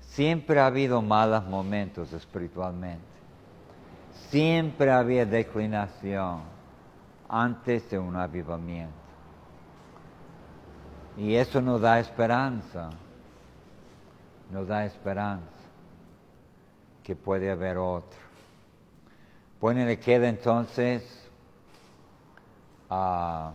Siempre 0.00 0.58
ha 0.58 0.66
habido 0.66 1.02
malos 1.02 1.44
momentos 1.44 2.12
espiritualmente. 2.12 3.04
Siempre 4.30 4.90
había 4.90 5.26
declinación 5.26 6.40
antes 7.28 7.88
de 7.90 7.98
un 7.98 8.16
avivamiento. 8.16 8.94
Y 11.18 11.34
eso 11.34 11.60
nos 11.60 11.80
da 11.80 12.00
esperanza. 12.00 12.90
Nos 14.50 14.66
da 14.66 14.86
esperanza 14.86 15.44
que 17.02 17.14
puede 17.14 17.50
haber 17.50 17.76
otro. 17.76 18.18
Bueno, 19.60 19.84
le 19.84 19.98
queda 19.98 20.28
entonces 20.28 21.27
a... 22.90 23.52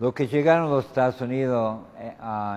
Los 0.00 0.12
que 0.12 0.26
llegaron 0.26 0.66
a 0.66 0.70
los 0.70 0.86
Estados 0.86 1.20
Unidos 1.20 1.78
eh, 1.98 2.14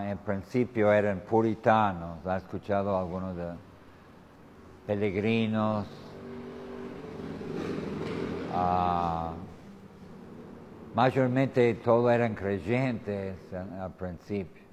en 0.09 0.17
principio 0.17 0.91
eran 0.91 1.19
puritanos. 1.19 2.25
¿Ha 2.25 2.37
escuchado 2.37 2.97
algunos 2.97 3.35
de 3.35 3.51
peregrinos? 4.87 5.85
Mayormente 10.95 11.75
todos 11.75 12.11
eran 12.11 12.33
creyentes 12.33 13.35
al 13.53 13.91
principio. 13.91 14.63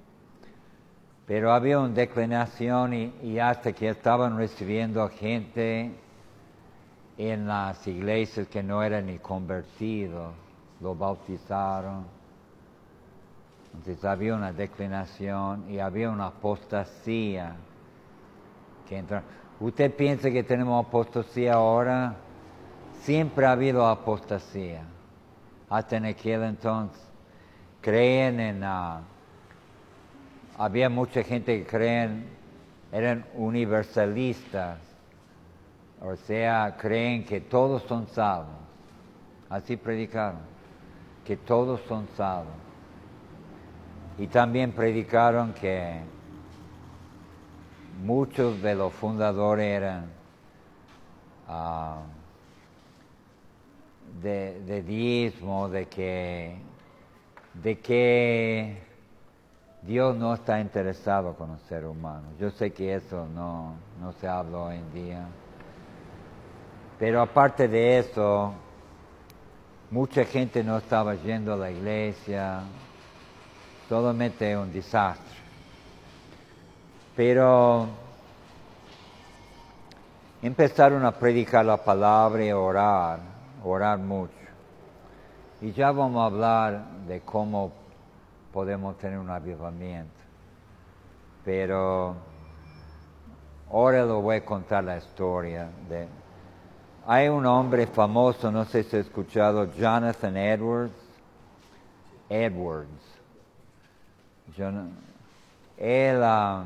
Pero 1.27 1.53
había 1.53 1.79
una 1.79 1.93
declinación 1.93 2.93
y, 2.95 3.13
y 3.21 3.37
hasta 3.37 3.73
que 3.73 3.89
estaban 3.89 4.35
recibiendo 4.37 5.07
gente 5.09 5.91
en 7.17 7.47
las 7.47 7.87
iglesias 7.87 8.47
que 8.47 8.63
no 8.63 8.81
eran 8.81 9.05
ni 9.05 9.19
convertidos, 9.19 10.33
lo 10.85 10.95
bautizaron 10.95 12.05
entonces 13.77 14.05
había 14.05 14.35
una 14.35 14.53
declinación 14.53 15.69
y 15.69 15.79
había 15.79 16.09
una 16.09 16.27
apostasía 16.27 17.55
que 18.87 19.03
¿Usted 19.59 19.93
piensa 19.95 20.29
que 20.31 20.43
tenemos 20.43 20.85
apostasía 20.85 21.53
ahora? 21.53 22.15
Siempre 23.01 23.45
ha 23.45 23.51
habido 23.51 23.87
apostasía. 23.87 24.83
Hasta 25.69 25.97
en 25.97 26.05
aquel 26.05 26.43
entonces. 26.43 27.01
Creen 27.81 28.39
en... 28.39 28.63
Uh, 28.63 29.01
había 30.57 30.89
mucha 30.89 31.23
gente 31.23 31.59
que 31.59 31.65
creen, 31.65 32.27
eran 32.91 33.25
universalistas. 33.33 34.79
O 36.01 36.15
sea, 36.15 36.75
creen 36.79 37.25
que 37.25 37.41
todos 37.41 37.83
son 37.83 38.07
salvos. 38.07 38.55
Así 39.49 39.77
predicaron. 39.77 40.54
Que 41.25 41.37
todos 41.37 41.81
son 41.87 42.07
salvos. 42.15 42.53
Y 44.17 44.27
también 44.27 44.71
predicaron 44.71 45.53
que 45.53 45.99
muchos 48.03 48.61
de 48.61 48.75
los 48.75 48.93
fundadores 48.93 49.65
eran 49.65 50.05
ah, 51.47 52.03
de, 54.21 54.61
de, 54.61 54.81
de 54.83 55.85
que, 55.87 56.57
de 57.53 57.79
que 57.79 58.77
Dios 59.81 60.15
no 60.15 60.33
está 60.33 60.59
interesado 60.59 61.35
con 61.35 61.51
el 61.51 61.59
ser 61.59 61.85
humano. 61.85 62.23
Yo 62.39 62.49
sé 62.51 62.71
que 62.71 62.95
eso 62.95 63.27
no, 63.27 63.75
no 64.01 64.13
se 64.13 64.27
habla 64.27 64.57
hoy 64.57 64.75
en 64.77 64.93
día. 64.93 65.27
Pero 66.97 67.21
aparte 67.21 67.67
de 67.67 67.99
eso, 67.99 68.53
mucha 69.95 70.25
gente 70.25 70.61
no 70.61 70.77
estaba 70.77 71.15
yendo 71.15 71.53
a 71.53 71.55
la 71.55 71.71
iglesia, 71.71 72.63
totalmente 73.87 74.57
un 74.57 74.69
desastre. 74.73 75.37
Pero 77.15 77.87
empezaron 80.41 81.05
a 81.05 81.13
predicar 81.13 81.63
la 81.63 81.77
palabra 81.77 82.43
y 82.43 82.51
orar, 82.51 83.19
orar 83.63 83.97
mucho. 83.97 84.33
Y 85.61 85.71
ya 85.71 85.93
vamos 85.93 86.21
a 86.21 86.25
hablar 86.25 86.85
de 87.07 87.21
cómo 87.21 87.71
podemos 88.51 88.97
tener 88.97 89.17
un 89.17 89.29
avivamiento. 89.29 90.11
Pero 91.45 92.17
ahora 93.71 94.03
lo 94.03 94.19
voy 94.19 94.35
a 94.35 94.45
contar 94.45 94.83
la 94.83 94.97
historia 94.97 95.69
de... 95.87 96.24
Hay 97.07 97.29
un 97.29 97.45
hombre 97.45 97.85
famoso, 97.87 98.51
no 98.51 98.65
sé 98.65 98.83
si 98.83 98.95
ha 98.97 98.99
escuchado, 98.99 99.71
Jonathan 99.75 100.35
Edwards. 100.35 100.93
Edwards 102.29 103.15
Ah, 105.77 106.63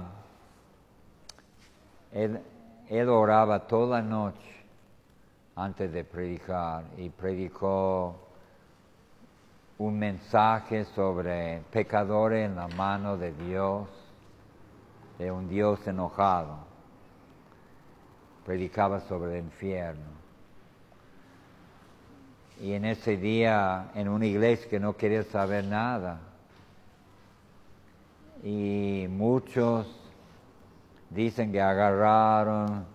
él, 2.12 2.40
él, 2.90 3.10
oraba 3.10 3.68
toda 3.68 4.02
la 4.02 4.08
noche 4.08 4.66
antes 5.56 5.92
de 5.92 6.04
predicar 6.04 6.84
y 6.98 7.10
predicó 7.10 8.16
un 9.78 9.98
mensaje 9.98 10.86
sobre 10.86 11.62
pecadores 11.72 12.48
en 12.48 12.56
la 12.56 12.68
mano 12.68 13.18
de 13.18 13.32
Dios, 13.34 13.88
de 15.18 15.32
un 15.32 15.50
Dios 15.50 15.86
enojado. 15.88 16.58
Predicaba 18.46 19.00
sobre 19.02 19.40
el 19.40 19.46
infierno. 19.46 20.19
Y 22.62 22.74
en 22.74 22.86
ese 22.86 23.18
día, 23.18 23.92
en 23.96 24.10
una 24.10 24.26
iglesia 24.26 24.70
que 24.70 24.80
no 24.80 24.98
quería 24.98 25.24
saber 25.24 25.66
nada, 25.66 26.20
y 28.44 29.08
muchos 29.10 29.88
dicen 31.10 31.52
que 31.52 31.62
agarraron, 31.62 32.86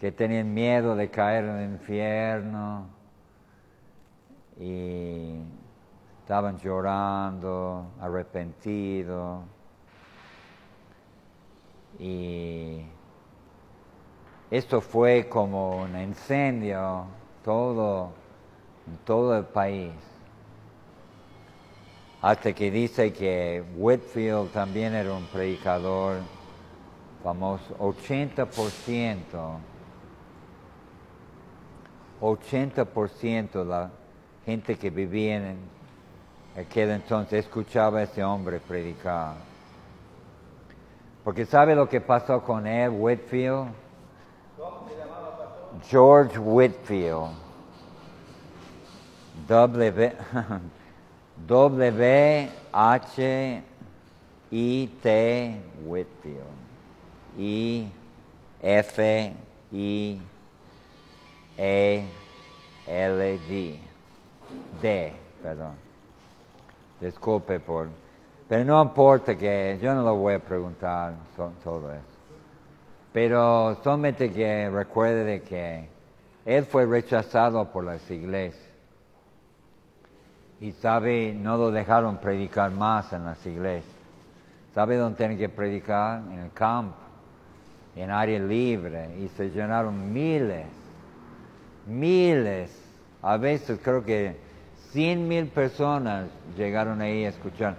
que 0.00 0.12
tenían 0.12 0.52
miedo 0.54 0.96
de 0.96 1.10
caer 1.10 1.44
en 1.44 1.56
el 1.56 1.70
infierno. 1.72 2.86
Y 4.58 5.34
estaban 6.22 6.58
llorando, 6.58 7.86
arrepentidos. 8.00 9.42
Y 11.98 12.82
esto 14.50 14.80
fue 14.80 15.28
como 15.28 15.82
un 15.82 16.00
incendio 16.00 17.04
todo, 17.44 18.12
todo 18.98 19.36
el 19.36 19.44
país. 19.44 19.92
Hasta 22.22 22.52
que 22.52 22.70
dice 22.70 23.12
que 23.12 23.64
Whitfield 23.76 24.52
también 24.52 24.94
era 24.94 25.12
un 25.12 25.24
predicador 25.26 26.18
famoso, 27.22 27.74
80%, 27.78 29.24
80% 32.20 33.50
de 33.52 33.64
la 33.64 33.90
gente 34.44 34.76
que 34.76 34.90
vivía 34.90 35.36
en 35.36 35.58
aquel 36.56 36.90
entonces 36.90 37.46
escuchaba 37.46 38.00
a 38.00 38.02
ese 38.02 38.22
hombre 38.22 38.60
predicar. 38.60 39.36
Porque 41.24 41.46
¿sabe 41.46 41.74
lo 41.74 41.88
que 41.88 42.00
pasó 42.00 42.42
con 42.42 42.66
él, 42.66 42.90
Whitfield? 42.90 43.68
George 45.88 46.38
Whitfield. 46.38 47.49
W, 49.46 50.12
H 52.72 53.62
I 54.52 54.88
T 55.02 55.56
Whitfield. 55.84 56.44
I 57.38 57.88
F 58.62 58.98
I 59.72 60.20
E 61.58 62.04
L 62.86 63.38
D. 63.48 63.80
D, 64.82 65.12
perdón. 65.42 65.74
Disculpe 67.00 67.60
por... 67.60 67.88
Pero 68.48 68.64
no 68.64 68.82
importa 68.82 69.36
que 69.36 69.78
yo 69.80 69.94
no 69.94 70.02
lo 70.02 70.16
voy 70.16 70.34
a 70.34 70.38
preguntar 70.40 71.14
todo 71.62 71.92
eso. 71.92 72.02
Pero 73.12 73.76
solamente 73.82 74.32
que 74.32 74.68
recuerde 74.70 75.24
de 75.24 75.42
que 75.42 75.88
él 76.44 76.64
fue 76.64 76.84
rechazado 76.86 77.64
por 77.70 77.84
las 77.84 78.10
iglesias. 78.10 78.69
Y 80.60 80.72
sabe, 80.72 81.32
no 81.32 81.56
lo 81.56 81.70
dejaron 81.70 82.18
predicar 82.18 82.70
más 82.70 83.12
en 83.12 83.24
las 83.24 83.44
iglesias. 83.46 83.94
¿Sabe 84.74 84.96
dónde 84.96 85.16
tiene 85.16 85.36
que 85.36 85.48
predicar? 85.48 86.22
En 86.30 86.38
el 86.38 86.52
campo, 86.52 86.96
en 87.96 88.10
área 88.10 88.38
libre. 88.38 89.18
Y 89.18 89.28
se 89.28 89.50
llenaron 89.50 90.12
miles, 90.12 90.66
miles. 91.86 92.70
A 93.22 93.36
veces 93.36 93.80
creo 93.82 94.04
que 94.04 94.36
cien 94.90 95.26
mil 95.26 95.46
personas 95.48 96.28
llegaron 96.56 97.00
ahí 97.00 97.24
a 97.24 97.30
escuchar. 97.30 97.76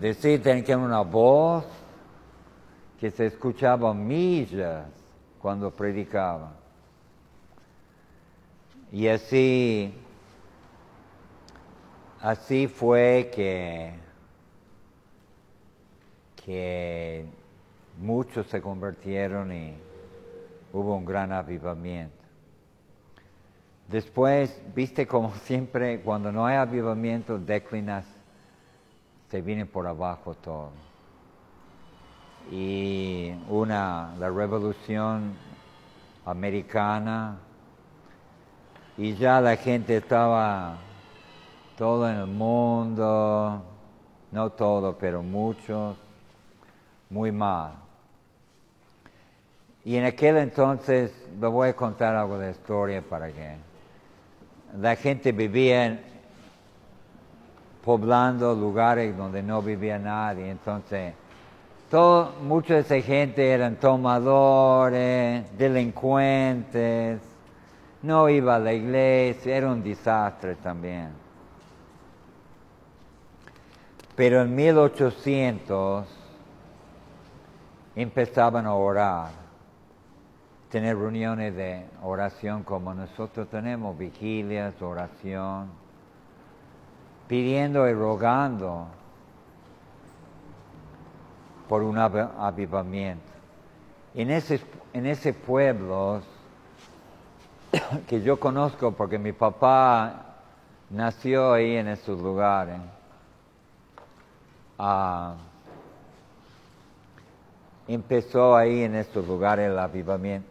Decir, 0.00 0.42
tienen 0.42 0.64
que 0.64 0.74
una 0.74 1.00
voz 1.00 1.64
que 3.00 3.10
se 3.10 3.26
escuchaba 3.26 3.94
millas 3.94 4.86
cuando 5.40 5.70
predicaba. 5.70 6.52
Y 8.92 9.08
así, 9.08 9.94
así 12.20 12.66
fue 12.66 13.30
que, 13.34 13.92
que 16.44 17.24
muchos 17.98 18.46
se 18.46 18.60
convirtieron 18.60 19.52
y 19.52 19.74
hubo 20.72 20.96
un 20.96 21.04
gran 21.04 21.32
avivamiento. 21.32 22.14
Después, 23.88 24.60
viste 24.74 25.06
como 25.06 25.34
siempre, 25.44 26.00
cuando 26.00 26.32
no 26.32 26.46
hay 26.46 26.56
avivamiento, 26.56 27.38
declinas, 27.38 28.04
se 29.30 29.40
viene 29.40 29.66
por 29.66 29.86
abajo 29.86 30.34
todo 30.34 30.86
y 32.50 33.32
una, 33.48 34.14
la 34.18 34.30
revolución 34.30 35.34
americana, 36.24 37.38
y 38.96 39.14
ya 39.14 39.40
la 39.40 39.56
gente 39.56 39.96
estaba 39.96 40.78
todo 41.76 42.08
en 42.08 42.16
el 42.16 42.26
mundo, 42.26 43.62
no 44.32 44.50
todo, 44.50 44.96
pero 44.98 45.22
muchos, 45.22 45.96
muy 47.10 47.30
mal. 47.30 47.72
Y 49.84 49.96
en 49.96 50.04
aquel 50.04 50.38
entonces, 50.38 51.12
le 51.40 51.46
voy 51.46 51.68
a 51.68 51.76
contar 51.76 52.14
algo 52.14 52.38
de 52.38 52.50
historia 52.50 53.02
para 53.02 53.28
que 53.28 53.56
la 54.80 54.96
gente 54.96 55.30
vivía 55.32 56.00
poblando 57.84 58.52
lugares 58.54 59.16
donde 59.16 59.42
no 59.42 59.62
vivía 59.62 59.98
nadie, 59.98 60.50
entonces 60.50 61.14
todo, 61.90 62.32
mucha 62.42 62.74
de 62.74 62.80
esa 62.80 63.00
gente 63.00 63.48
eran 63.48 63.76
tomadores, 63.76 65.56
delincuentes, 65.56 67.20
no 68.02 68.28
iba 68.28 68.56
a 68.56 68.58
la 68.58 68.72
iglesia, 68.72 69.56
era 69.56 69.70
un 69.70 69.84
desastre 69.84 70.56
también. 70.56 71.25
Pero 74.16 74.40
en 74.40 74.54
1800 74.54 76.06
empezaban 77.94 78.66
a 78.66 78.74
orar, 78.74 79.28
tener 80.70 80.96
reuniones 80.96 81.54
de 81.54 81.86
oración 82.02 82.62
como 82.62 82.94
nosotros 82.94 83.48
tenemos, 83.48 83.96
vigilias, 83.96 84.80
oración, 84.80 85.68
pidiendo 87.28 87.88
y 87.88 87.92
rogando 87.92 88.86
por 91.68 91.82
un 91.82 91.98
avivamiento. 91.98 93.32
En 94.14 94.30
ese, 94.30 94.60
en 94.94 95.06
ese 95.06 95.34
pueblo 95.34 96.22
que 98.08 98.22
yo 98.22 98.40
conozco 98.40 98.92
porque 98.92 99.18
mi 99.18 99.32
papá 99.32 100.36
nació 100.90 101.52
ahí 101.52 101.76
en 101.76 101.88
esos 101.88 102.20
lugares, 102.20 102.78
ah, 104.78 105.34
empezó 107.88 108.56
ahí 108.56 108.82
en 108.82 108.94
estos 108.94 109.26
lugares 109.26 109.70
el 109.70 109.78
avivamiento. 109.78 110.48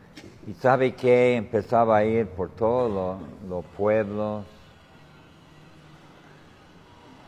Y 0.48 0.54
sabe 0.54 0.94
que 0.94 1.36
empezaba 1.36 1.98
a 1.98 2.04
ir 2.04 2.28
por 2.28 2.50
todos 2.50 3.20
los, 3.48 3.66
pueblos. 3.78 4.46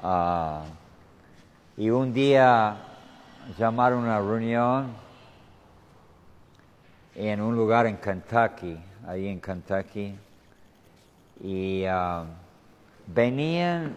Ah, 0.02 0.64
y 1.76 1.90
un 1.90 2.14
día 2.14 2.78
llamaron 3.58 4.00
una 4.00 4.20
reunión 4.20 5.08
en 7.16 7.42
un 7.42 7.56
lugar 7.56 7.88
en 7.88 7.98
Kentucky, 7.98 8.78
ahí 9.08 9.28
en 9.28 9.42
Kentucky, 9.42 10.16
y 11.42 11.86
um, 11.86 12.28
venían 13.08 13.96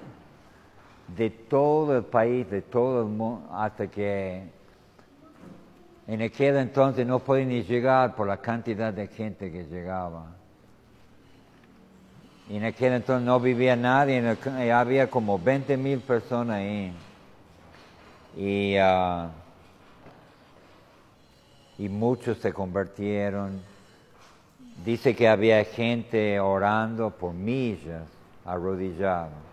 de 1.17 1.31
todo 1.31 1.97
el 1.97 2.05
país, 2.05 2.49
de 2.51 2.63
todo 2.63 3.03
el 3.03 3.09
mundo, 3.09 3.49
hasta 3.53 3.87
que 3.87 4.43
en 6.07 6.23
aquel 6.23 6.57
entonces 6.57 7.07
no 7.07 7.19
podían 7.19 7.49
ni 7.49 7.63
llegar 7.63 8.15
por 8.15 8.27
la 8.27 8.39
cantidad 8.39 8.93
de 8.93 9.07
gente 9.07 9.51
que 9.51 9.65
llegaba. 9.65 10.27
Y 12.49 12.57
en 12.57 12.65
aquel 12.65 12.95
entonces 12.95 13.25
no 13.25 13.39
vivía 13.39 13.77
nadie, 13.77 14.37
había 14.73 15.09
como 15.09 15.39
20 15.39 15.77
mil 15.77 16.01
personas 16.01 16.57
ahí. 16.57 16.93
Y 18.37 18.77
uh, 18.79 19.29
y 21.81 21.89
muchos 21.89 22.37
se 22.37 22.53
convirtieron. 22.53 23.59
Dice 24.85 25.17
que 25.17 25.27
había 25.27 25.65
gente 25.65 26.39
orando 26.39 27.09
por 27.09 27.33
millas, 27.33 28.03
arrodillado. 28.45 29.50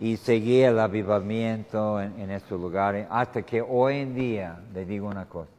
Y 0.00 0.16
seguía 0.16 0.70
el 0.70 0.78
avivamiento 0.80 2.00
en, 2.00 2.18
en 2.20 2.30
estos 2.30 2.60
lugares, 2.60 3.06
hasta 3.10 3.42
que 3.42 3.62
hoy 3.62 3.98
en 3.98 4.14
día, 4.14 4.60
le 4.72 4.84
digo 4.84 5.06
una 5.06 5.26
cosa, 5.26 5.50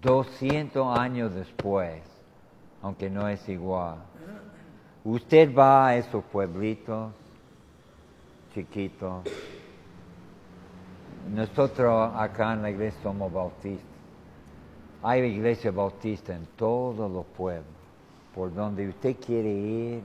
200 0.00 0.98
años 0.98 1.34
después, 1.34 2.02
aunque 2.82 3.08
no 3.10 3.28
es 3.28 3.48
igual, 3.48 3.96
usted 5.04 5.54
va 5.54 5.88
a 5.88 5.96
esos 5.96 6.22
pueblitos 6.24 7.12
chiquitos, 8.54 9.24
nosotros 11.30 12.12
acá 12.16 12.52
en 12.52 12.62
la 12.62 12.70
iglesia 12.70 13.00
somos 13.02 13.32
bautistas. 13.32 13.86
Hay 15.02 15.22
iglesia 15.22 15.70
bautista 15.70 16.34
en 16.34 16.46
todos 16.56 17.10
los 17.10 17.24
pueblos. 17.26 17.66
Por 18.34 18.54
donde 18.54 18.88
usted 18.88 19.16
quiere 19.16 19.50
ir, 19.50 20.02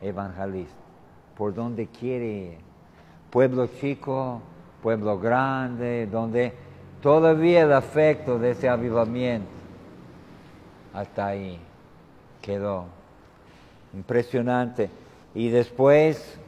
evangelista. 0.00 0.74
Por 1.36 1.54
donde 1.54 1.86
quiere 1.86 2.26
ir. 2.26 2.71
Pueblo 3.32 3.66
chico, 3.66 4.42
pueblo 4.82 5.18
grande, 5.18 6.06
donde 6.06 6.52
todavía 7.00 7.62
el 7.62 7.72
afecto 7.72 8.38
de 8.38 8.50
ese 8.50 8.68
avivamiento 8.68 9.48
hasta 10.92 11.28
ahí 11.28 11.58
quedó. 12.42 12.84
Impresionante. 13.94 14.90
Y 15.34 15.48
después, 15.48 16.38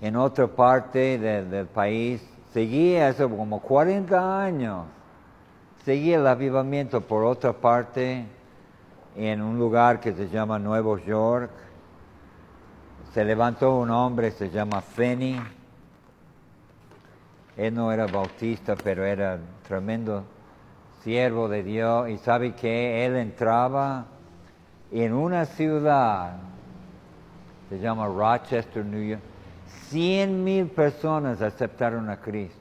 en 0.00 0.14
otra 0.14 0.46
parte 0.46 1.18
del 1.18 1.66
país, 1.66 2.24
seguía 2.52 3.08
eso 3.08 3.28
como 3.28 3.60
40 3.60 4.44
años. 4.44 4.84
Seguía 5.84 6.16
el 6.16 6.26
avivamiento 6.26 7.00
por 7.00 7.24
otra 7.24 7.52
parte 7.52 8.24
en 9.16 9.42
un 9.42 9.58
lugar 9.58 9.98
que 9.98 10.12
se 10.12 10.28
llama 10.28 10.58
Nuevo 10.58 10.98
York. 10.98 11.50
Se 13.12 13.24
levantó 13.24 13.76
un 13.76 13.90
hombre, 13.90 14.30
se 14.30 14.50
llama 14.50 14.80
Feni. 14.80 15.40
Él 17.56 17.74
no 17.74 17.90
era 17.90 18.06
bautista, 18.06 18.76
pero 18.76 19.04
era 19.04 19.38
tremendo 19.66 20.24
siervo 21.02 21.48
de 21.48 21.62
Dios. 21.62 22.10
Y 22.10 22.18
sabe 22.18 22.54
que 22.54 23.06
él 23.06 23.16
entraba 23.16 24.06
en 24.92 25.12
una 25.12 25.46
ciudad, 25.46 26.36
se 27.68 27.78
llama 27.78 28.06
Rochester, 28.06 28.84
New 28.84 29.02
York. 29.02 29.22
Cien 29.88 30.44
mil 30.44 30.66
personas 30.66 31.40
aceptaron 31.42 32.10
a 32.10 32.18
Cristo. 32.18 32.60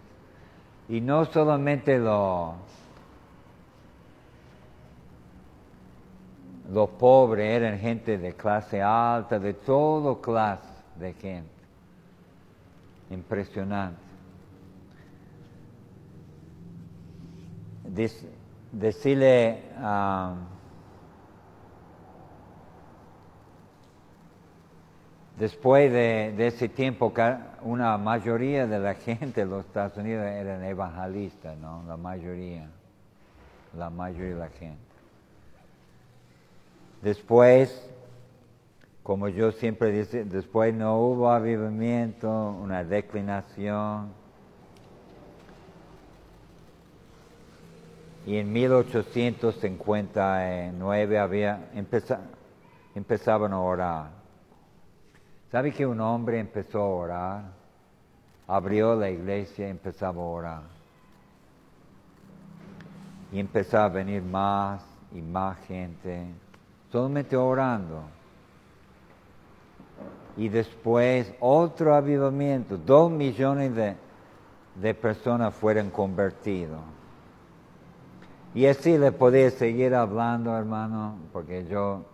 Y 0.87 1.01
no 1.01 1.25
solamente 1.25 1.97
lo, 1.97 2.53
los 6.71 6.89
pobres 6.91 7.61
eran 7.61 7.79
gente 7.79 8.17
de 8.17 8.33
clase 8.33 8.81
alta, 8.81 9.39
de 9.39 9.53
todo 9.53 10.21
clase 10.21 10.63
de 10.99 11.13
gente. 11.13 11.49
Impresionante. 13.09 14.05
decirle 18.71 19.61
después 25.37 25.91
de, 25.91 26.47
ese 26.47 26.69
tiempo, 26.69 27.13
una 27.61 27.97
mayoría 27.97 28.67
de 28.67 28.79
la 28.79 28.95
gente 28.95 29.41
de 29.41 29.47
los 29.47 29.65
Estados 29.65 29.97
Unidos 29.97 30.25
eran 30.25 30.63
evangelistas, 30.63 31.57
¿no? 31.57 31.83
La 31.87 31.95
mayoría, 31.95 32.67
la 33.77 33.89
mayoría 33.89 34.33
de 34.33 34.39
la 34.39 34.49
gente. 34.49 34.84
Después, 37.05 37.87
como 39.03 39.27
yo 39.27 39.51
siempre 39.51 39.91
dice, 39.91 40.25
después 40.25 40.73
no 40.73 40.97
hubo 40.97 41.29
avivamiento, 41.29 42.49
una 42.49 42.83
declinación. 42.83 44.11
Y 48.25 48.37
en 48.37 48.51
1859 48.51 51.19
había 51.19 51.69
empezaban 52.95 53.53
a 53.53 53.59
orar. 53.59 54.09
¿Sabe 55.51 55.71
que 55.71 55.85
un 55.85 56.01
hombre 56.01 56.39
empezó 56.39 56.79
a 56.79 56.87
orar? 56.87 57.43
Abrió 58.47 58.95
la 58.95 59.11
iglesia 59.11 59.67
y 59.67 59.69
empezaba 59.69 60.23
a 60.23 60.25
orar. 60.25 60.63
Y 63.31 63.39
empezó 63.39 63.77
a 63.77 63.89
venir 63.89 64.23
más 64.23 64.83
y 65.13 65.21
más 65.21 65.59
gente 65.67 66.25
solamente 66.95 67.35
orando. 67.35 68.03
Y 70.37 70.47
después 70.47 71.33
otro 71.41 71.93
avivamiento, 71.93 72.77
dos 72.77 73.11
millones 73.11 73.75
de, 73.75 73.97
de 74.75 74.93
personas 74.93 75.53
fueron 75.53 75.89
convertidos. 75.89 76.79
Y 78.53 78.65
así 78.65 78.97
le 78.97 79.11
podía 79.11 79.51
seguir 79.51 79.93
hablando, 79.93 80.55
hermano, 80.57 81.17
porque 81.33 81.65
yo, 81.65 82.05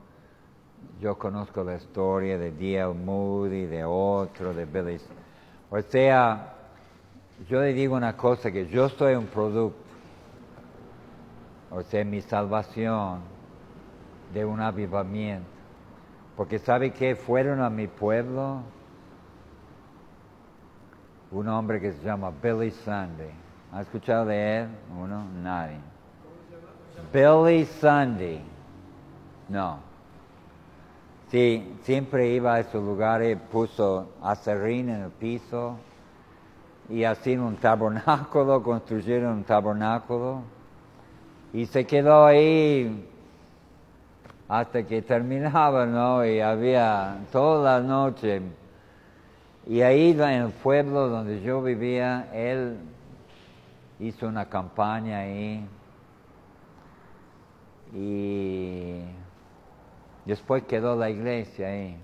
yo 0.99 1.15
conozco 1.15 1.63
la 1.63 1.75
historia 1.75 2.39
de 2.39 2.51
D.L. 2.51 2.95
Moody, 2.95 3.67
de 3.67 3.83
otro, 3.83 4.51
de 4.51 4.65
Billy. 4.65 4.99
O 5.69 5.79
sea, 5.81 6.55
yo 7.47 7.61
le 7.61 7.73
digo 7.73 7.95
una 7.95 8.17
cosa, 8.17 8.51
que 8.51 8.65
yo 8.65 8.89
soy 8.89 9.13
un 9.13 9.27
producto. 9.27 9.77
O 11.69 11.83
sea, 11.83 12.03
mi 12.03 12.21
salvación 12.21 13.40
de 14.33 14.45
un 14.45 14.61
avivamiento. 14.61 15.47
Porque 16.35 16.59
sabe 16.59 16.91
que 16.91 17.15
fueron 17.15 17.61
a 17.61 17.69
mi 17.69 17.87
pueblo 17.87 18.61
un 21.31 21.47
hombre 21.47 21.79
que 21.79 21.93
se 21.93 22.03
llama 22.03 22.31
Billy 22.41 22.71
Sunday. 22.71 23.31
¿Ha 23.71 23.81
escuchado 23.81 24.25
de 24.25 24.59
él? 24.59 24.67
Uno, 24.99 25.23
nadie. 25.41 25.77
Billy 27.13 27.65
Sunday. 27.65 28.41
No. 29.47 29.79
Sí, 31.29 31.77
siempre 31.83 32.29
iba 32.29 32.55
a 32.55 32.59
esos 32.59 32.83
lugares, 32.83 33.37
puso 33.51 34.09
acerrín 34.21 34.89
en 34.89 35.03
el 35.03 35.11
piso 35.11 35.77
y 36.89 37.05
así 37.05 37.37
un 37.37 37.55
tabernáculo, 37.55 38.61
construyeron 38.61 39.37
un 39.37 39.43
tabernáculo 39.45 40.41
y 41.53 41.65
se 41.65 41.85
quedó 41.85 42.25
ahí 42.25 43.09
hasta 44.51 44.83
que 44.83 45.01
terminaba, 45.01 45.85
¿no? 45.85 46.25
Y 46.25 46.41
había 46.41 47.19
toda 47.31 47.79
la 47.79 47.87
noche. 47.87 48.41
Y 49.65 49.79
ahí 49.79 50.11
en 50.11 50.19
el 50.19 50.49
pueblo 50.49 51.07
donde 51.07 51.41
yo 51.41 51.63
vivía, 51.63 52.27
él 52.33 52.75
hizo 54.01 54.27
una 54.27 54.49
campaña 54.49 55.19
ahí. 55.19 55.65
Y 57.93 58.99
después 60.25 60.63
quedó 60.63 60.97
la 60.97 61.09
iglesia 61.09 61.69
ahí, 61.69 61.95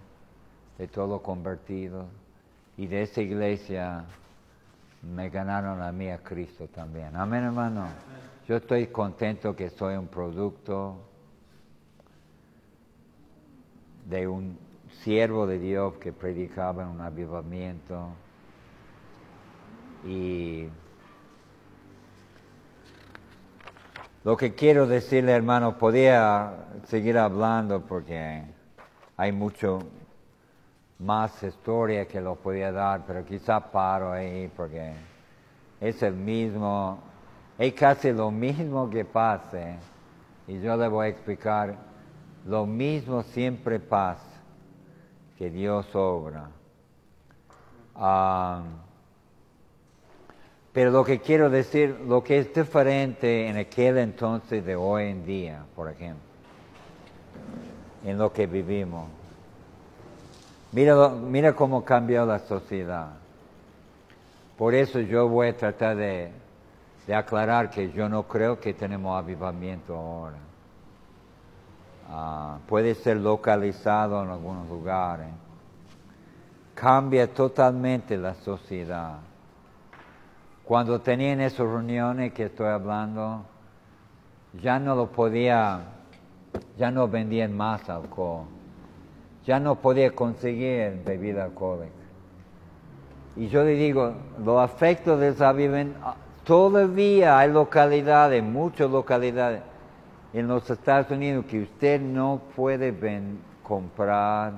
de 0.77 0.87
todo 0.87 1.21
convertido. 1.21 2.05
Y 2.77 2.87
de 2.87 3.01
esa 3.01 3.21
iglesia 3.21 4.05
me 5.01 5.29
ganaron 5.29 5.81
a 5.81 5.91
mí 5.91 6.09
a 6.09 6.19
Cristo 6.19 6.65
también. 6.73 7.13
Amén, 7.13 7.43
hermano. 7.43 7.87
Yo 8.47 8.55
estoy 8.55 8.87
contento 8.87 9.53
que 9.53 9.69
soy 9.69 9.97
un 9.97 10.07
producto 10.07 10.95
de 14.09 14.27
un 14.27 14.57
siervo 15.03 15.45
de 15.45 15.59
Dios 15.59 15.95
que 15.95 16.13
predicaba 16.13 16.87
un 16.87 17.01
avivamiento. 17.01 18.09
Y 20.05 20.67
lo 24.23 24.37
que 24.37 24.53
quiero 24.53 24.87
decirle 24.87 25.33
hermano, 25.33 25.77
podía 25.77 26.53
seguir 26.85 27.17
hablando 27.17 27.81
porque 27.81 28.43
hay 29.17 29.31
mucho 29.31 29.79
más 30.99 31.43
historia 31.43 32.07
que 32.07 32.21
lo 32.21 32.35
podía 32.35 32.71
dar, 32.71 33.05
pero 33.05 33.25
quizá 33.25 33.59
paro 33.59 34.11
ahí 34.11 34.49
porque 34.55 34.93
es 35.81 36.01
el 36.01 36.13
mismo, 36.13 36.99
es 37.57 37.73
casi 37.73 38.11
lo 38.11 38.31
mismo 38.31 38.89
que 38.89 39.03
pase. 39.05 39.75
Y 40.47 40.61
yo 40.61 40.77
le 40.77 40.87
voy 40.87 41.07
a 41.07 41.09
explicar 41.09 41.86
lo 42.47 42.65
mismo 42.65 43.23
siempre 43.23 43.79
pasa, 43.79 44.23
que 45.37 45.49
Dios 45.49 45.85
obra. 45.93 46.49
Ah, 47.95 48.63
pero 50.71 50.91
lo 50.91 51.03
que 51.03 51.19
quiero 51.19 51.49
decir, 51.49 51.99
lo 52.07 52.23
que 52.23 52.37
es 52.37 52.53
diferente 52.53 53.47
en 53.47 53.57
aquel 53.57 53.97
entonces 53.97 54.65
de 54.65 54.75
hoy 54.75 55.09
en 55.09 55.25
día, 55.25 55.65
por 55.75 55.89
ejemplo, 55.89 56.23
en 58.05 58.17
lo 58.17 58.31
que 58.31 58.47
vivimos. 58.47 59.09
Mira, 60.71 61.09
mira 61.09 61.53
cómo 61.53 61.83
cambió 61.83 62.25
la 62.25 62.39
sociedad. 62.39 63.09
Por 64.57 64.73
eso 64.73 64.99
yo 64.99 65.27
voy 65.27 65.49
a 65.49 65.57
tratar 65.57 65.97
de, 65.97 66.31
de 67.07 67.15
aclarar 67.15 67.69
que 67.69 67.91
yo 67.91 68.07
no 68.07 68.23
creo 68.23 68.59
que 68.59 68.73
tenemos 68.73 69.17
avivamiento 69.17 69.95
ahora. 69.95 70.46
Ah, 72.09 72.59
puede 72.67 72.95
ser 72.95 73.17
localizado 73.17 74.23
en 74.23 74.29
algunos 74.29 74.67
lugares. 74.69 75.27
Cambia 76.73 77.31
totalmente 77.33 78.17
la 78.17 78.33
sociedad. 78.35 79.17
Cuando 80.63 81.01
tenían 81.01 81.41
esas 81.41 81.67
reuniones 81.67 82.33
que 82.33 82.45
estoy 82.45 82.67
hablando, 82.67 83.43
ya 84.61 84.79
no 84.79 84.95
lo 84.95 85.07
podía, 85.07 85.81
ya 86.77 86.91
no 86.91 87.07
vendían 87.07 87.55
más 87.55 87.89
alcohol, 87.89 88.45
ya 89.45 89.59
no 89.59 89.75
podía 89.75 90.11
conseguir 90.11 91.01
bebida 91.05 91.45
alcohólica. 91.45 91.93
Y 93.35 93.49
yo 93.49 93.63
le 93.63 93.73
digo, 93.73 94.13
los 94.43 94.59
afectos 94.61 95.19
de 95.19 95.29
esa 95.29 95.51
viven, 95.51 95.95
ah, 96.03 96.15
todavía 96.43 97.37
hay 97.37 97.51
localidades, 97.51 98.43
muchas 98.43 98.89
localidades, 98.89 99.61
en 100.33 100.47
los 100.47 100.69
Estados 100.69 101.11
Unidos 101.11 101.45
que 101.45 101.61
usted 101.61 102.01
no 102.01 102.41
puede 102.55 102.93
comprar 103.63 104.53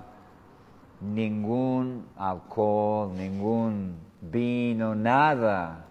ningún 1.01 2.05
alcohol, 2.17 3.11
ningún 3.15 3.95
vino, 4.21 4.95
nada. 4.95 5.85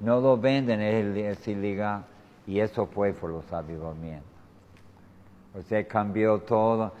No 0.00 0.20
lo 0.20 0.36
venden, 0.36 0.80
es 0.80 1.46
ilegal. 1.46 2.04
Y 2.46 2.60
eso 2.60 2.86
fue 2.86 3.12
por 3.12 3.30
los 3.30 3.52
avivamientos. 3.52 4.28
O 5.54 5.62
sea, 5.62 5.86
cambió 5.86 6.38
todo. 6.40 6.92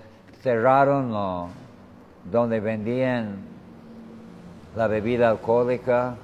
Cerraron 0.42 1.10
lo, 1.10 1.48
donde 2.30 2.60
vendían 2.60 3.36
la 4.76 4.86
bebida 4.86 5.30
alcohólica 5.30 6.16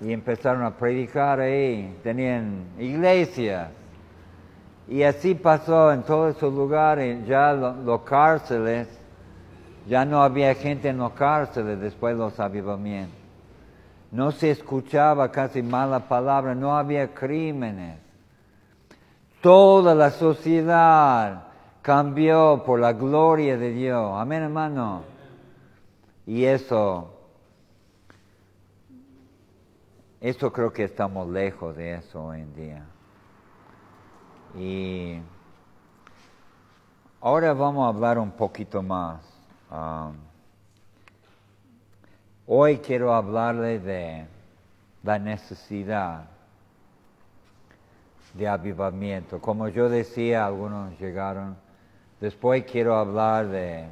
y 0.00 0.12
empezaron 0.12 0.62
a 0.64 0.76
predicar 0.76 1.40
ahí. 1.40 1.96
Tenían 2.02 2.64
iglesias. 2.78 3.68
Y 4.90 5.04
así 5.04 5.36
pasó 5.36 5.92
en 5.92 6.02
todos 6.02 6.36
esos 6.36 6.52
lugares. 6.52 7.24
Ya 7.24 7.52
los 7.52 8.00
cárceles, 8.02 8.88
ya 9.86 10.04
no 10.04 10.20
había 10.20 10.52
gente 10.56 10.88
en 10.88 10.98
los 10.98 11.12
cárceles 11.12 11.78
después 11.80 12.14
de 12.14 12.18
los 12.18 12.40
avivamientos. 12.40 13.16
No 14.10 14.32
se 14.32 14.50
escuchaba 14.50 15.30
casi 15.30 15.62
mala 15.62 16.08
palabra, 16.08 16.56
no 16.56 16.76
había 16.76 17.14
crímenes. 17.14 18.00
Toda 19.40 19.94
la 19.94 20.10
sociedad 20.10 21.44
cambió 21.82 22.64
por 22.66 22.80
la 22.80 22.92
gloria 22.92 23.56
de 23.56 23.70
Dios. 23.70 24.12
Amén, 24.16 24.42
hermano. 24.42 25.04
Y 26.26 26.44
eso, 26.44 27.12
eso 30.20 30.52
creo 30.52 30.72
que 30.72 30.82
estamos 30.82 31.28
lejos 31.28 31.76
de 31.76 31.94
eso 31.94 32.24
hoy 32.24 32.40
en 32.40 32.54
día. 32.54 32.84
Y 34.56 35.20
ahora 37.20 37.52
vamos 37.54 37.84
a 37.84 37.88
hablar 37.88 38.18
un 38.18 38.32
poquito 38.32 38.82
más. 38.82 39.20
Um, 39.70 40.14
hoy 42.46 42.78
quiero 42.78 43.14
hablarle 43.14 43.78
de 43.78 44.26
la 45.04 45.18
necesidad 45.18 46.24
de 48.34 48.48
avivamiento. 48.48 49.40
Como 49.40 49.68
yo 49.68 49.88
decía, 49.88 50.46
algunos 50.46 50.98
llegaron. 50.98 51.56
Después 52.20 52.64
quiero 52.64 52.96
hablar 52.96 53.46
de 53.48 53.86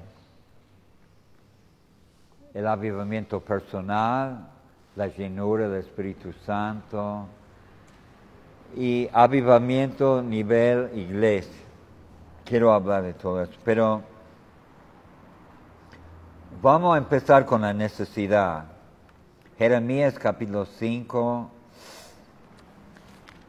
el 2.53 2.67
avivamiento 2.67 3.41
personal, 3.41 4.49
la 4.97 5.07
llenura 5.07 5.69
del 5.69 5.83
Espíritu 5.83 6.33
Santo 6.45 7.29
y 8.77 9.09
avivamiento 9.13 10.23
nivel 10.23 10.91
iglesia. 10.95 11.53
Quiero 12.45 12.73
hablar 12.73 13.03
de 13.03 13.15
todo 13.15 13.43
eso, 13.43 13.53
pero 13.65 14.03
vamos 16.63 16.95
a 16.95 16.99
empezar 16.99 17.45
con 17.45 17.63
la 17.63 17.73
necesidad. 17.73 18.65
Jeremías 19.59 20.19
capítulo 20.19 20.65
5, 20.65 21.51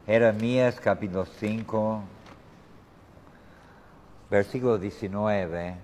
Jeremías 0.05 0.79
capítulo 0.79 1.25
5, 1.25 2.01
versículo 4.29 4.77
19. 4.77 5.75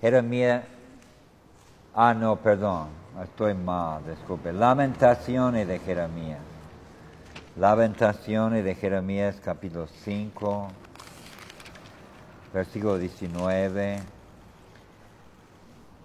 Jeremías, 0.00 0.64
ah 1.94 2.14
no, 2.14 2.36
perdón, 2.36 2.88
estoy 3.22 3.54
mal, 3.54 4.02
disculpe. 4.06 4.52
Lamentaciones 4.52 5.66
de 5.66 5.78
Jeremías. 5.78 6.49
Lamentaciones 7.56 8.64
de 8.64 8.76
Jeremías 8.76 9.40
capítulo 9.44 9.88
5, 10.04 10.68
versículo 12.54 12.96
19. 12.96 13.98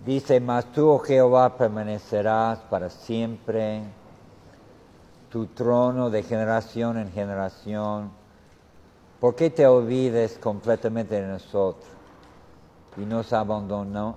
Dice, 0.03 0.39
mas 0.39 0.65
tú, 0.71 0.89
oh 0.89 0.97
Jehová, 0.97 1.55
permanecerás 1.55 2.57
para 2.61 2.89
siempre 2.89 3.83
tu 5.29 5.45
trono 5.45 6.09
de 6.09 6.23
generación 6.23 6.97
en 6.97 7.11
generación. 7.11 8.09
¿Por 9.19 9.35
qué 9.35 9.51
te 9.51 9.67
olvides 9.67 10.39
completamente 10.39 11.21
de 11.21 11.27
nosotros 11.27 11.87
y 12.97 13.01
nos 13.01 13.31
abandonó, 13.33 14.15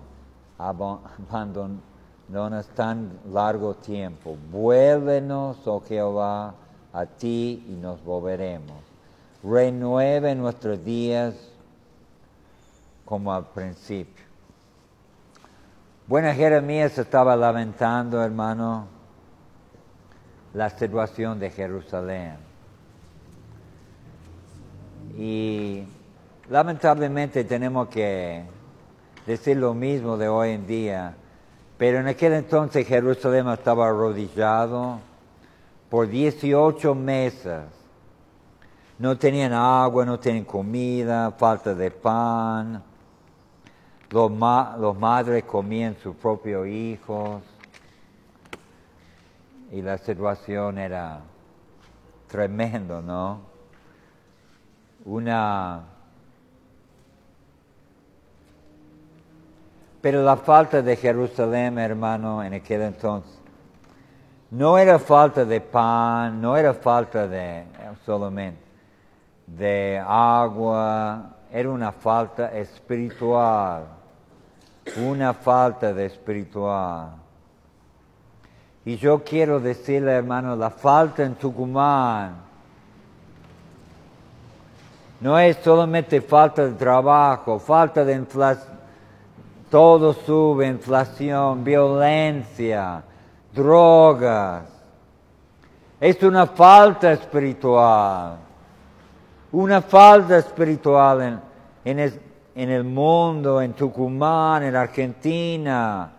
abandonas 0.56 1.84
tan 2.74 3.18
largo 3.30 3.74
tiempo? 3.74 4.34
Vuélvenos, 4.50 5.58
oh 5.66 5.82
Jehová, 5.86 6.54
a 6.92 7.06
ti 7.06 7.64
y 7.68 7.72
nos 7.72 8.02
volveremos. 8.04 8.76
Renueve 9.42 10.34
nuestros 10.34 10.84
días 10.84 11.34
como 13.04 13.32
al 13.32 13.46
principio. 13.46 14.24
Bueno, 16.06 16.32
Jeremías 16.32 16.96
estaba 16.98 17.36
lamentando, 17.36 18.22
hermano, 18.22 18.86
la 20.54 20.70
situación 20.70 21.38
de 21.38 21.50
Jerusalén. 21.50 22.36
Y 25.16 25.84
lamentablemente 26.48 27.44
tenemos 27.44 27.88
que 27.88 28.42
decir 29.26 29.56
lo 29.56 29.74
mismo 29.74 30.16
de 30.16 30.28
hoy 30.28 30.50
en 30.50 30.66
día, 30.66 31.14
pero 31.76 31.98
en 31.98 32.08
aquel 32.08 32.32
entonces 32.32 32.86
Jerusalén 32.86 33.48
estaba 33.48 33.88
arrodillado 33.88 35.00
por 35.90 36.08
18 36.08 36.94
meses. 36.94 37.62
No 38.98 39.16
tenían 39.16 39.52
agua, 39.52 40.04
no 40.04 40.18
tenían 40.18 40.44
comida, 40.44 41.30
falta 41.32 41.74
de 41.74 41.90
pan. 41.90 42.82
Los, 44.10 44.30
los 44.78 44.98
madres 44.98 45.44
comían 45.44 45.96
sus 46.02 46.16
propios 46.16 46.66
hijos 46.66 47.42
y 49.70 49.82
la 49.82 49.98
situación 49.98 50.78
era 50.78 51.20
tremendo, 52.26 53.02
¿no? 53.02 53.40
Una... 55.04 55.84
Pero 60.00 60.22
la 60.22 60.36
falta 60.36 60.80
de 60.80 60.96
Jerusalén, 60.96 61.78
hermano, 61.78 62.42
en 62.42 62.54
aquel 62.54 62.82
entonces, 62.82 63.37
no 64.50 64.78
era 64.78 64.98
falta 64.98 65.44
de 65.44 65.60
pan, 65.60 66.40
no 66.40 66.56
era 66.56 66.74
falta 66.74 67.26
de 67.26 67.64
solamente 68.04 68.68
de 69.56 70.02
agua, 70.06 71.30
era 71.50 71.70
una 71.70 71.92
falta 71.92 72.52
espiritual, 72.58 73.84
una 74.96 75.32
falta 75.32 75.92
de 75.92 76.06
espiritual. 76.06 77.12
Y 78.84 78.96
yo 78.96 79.22
quiero 79.24 79.60
decirle, 79.60 80.12
hermano, 80.12 80.56
la 80.56 80.70
falta 80.70 81.22
en 81.24 81.34
Tucumán 81.34 82.36
no 85.20 85.38
es 85.38 85.56
solamente 85.58 86.20
falta 86.20 86.64
de 86.64 86.72
trabajo, 86.72 87.58
falta 87.58 88.04
de 88.04 88.14
inflación, 88.14 88.78
todo 89.70 90.12
sube, 90.12 90.66
inflación, 90.66 91.64
violencia, 91.64 93.02
drogas. 93.58 94.64
Es 96.00 96.22
una 96.22 96.46
falta 96.46 97.12
espiritual, 97.12 98.38
una 99.52 99.82
falta 99.82 100.38
espiritual 100.38 101.40
en, 101.84 101.98
en 102.54 102.70
el 102.70 102.84
mundo, 102.84 103.60
en 103.60 103.72
Tucumán, 103.74 104.62
en 104.62 104.76
Argentina 104.76 106.12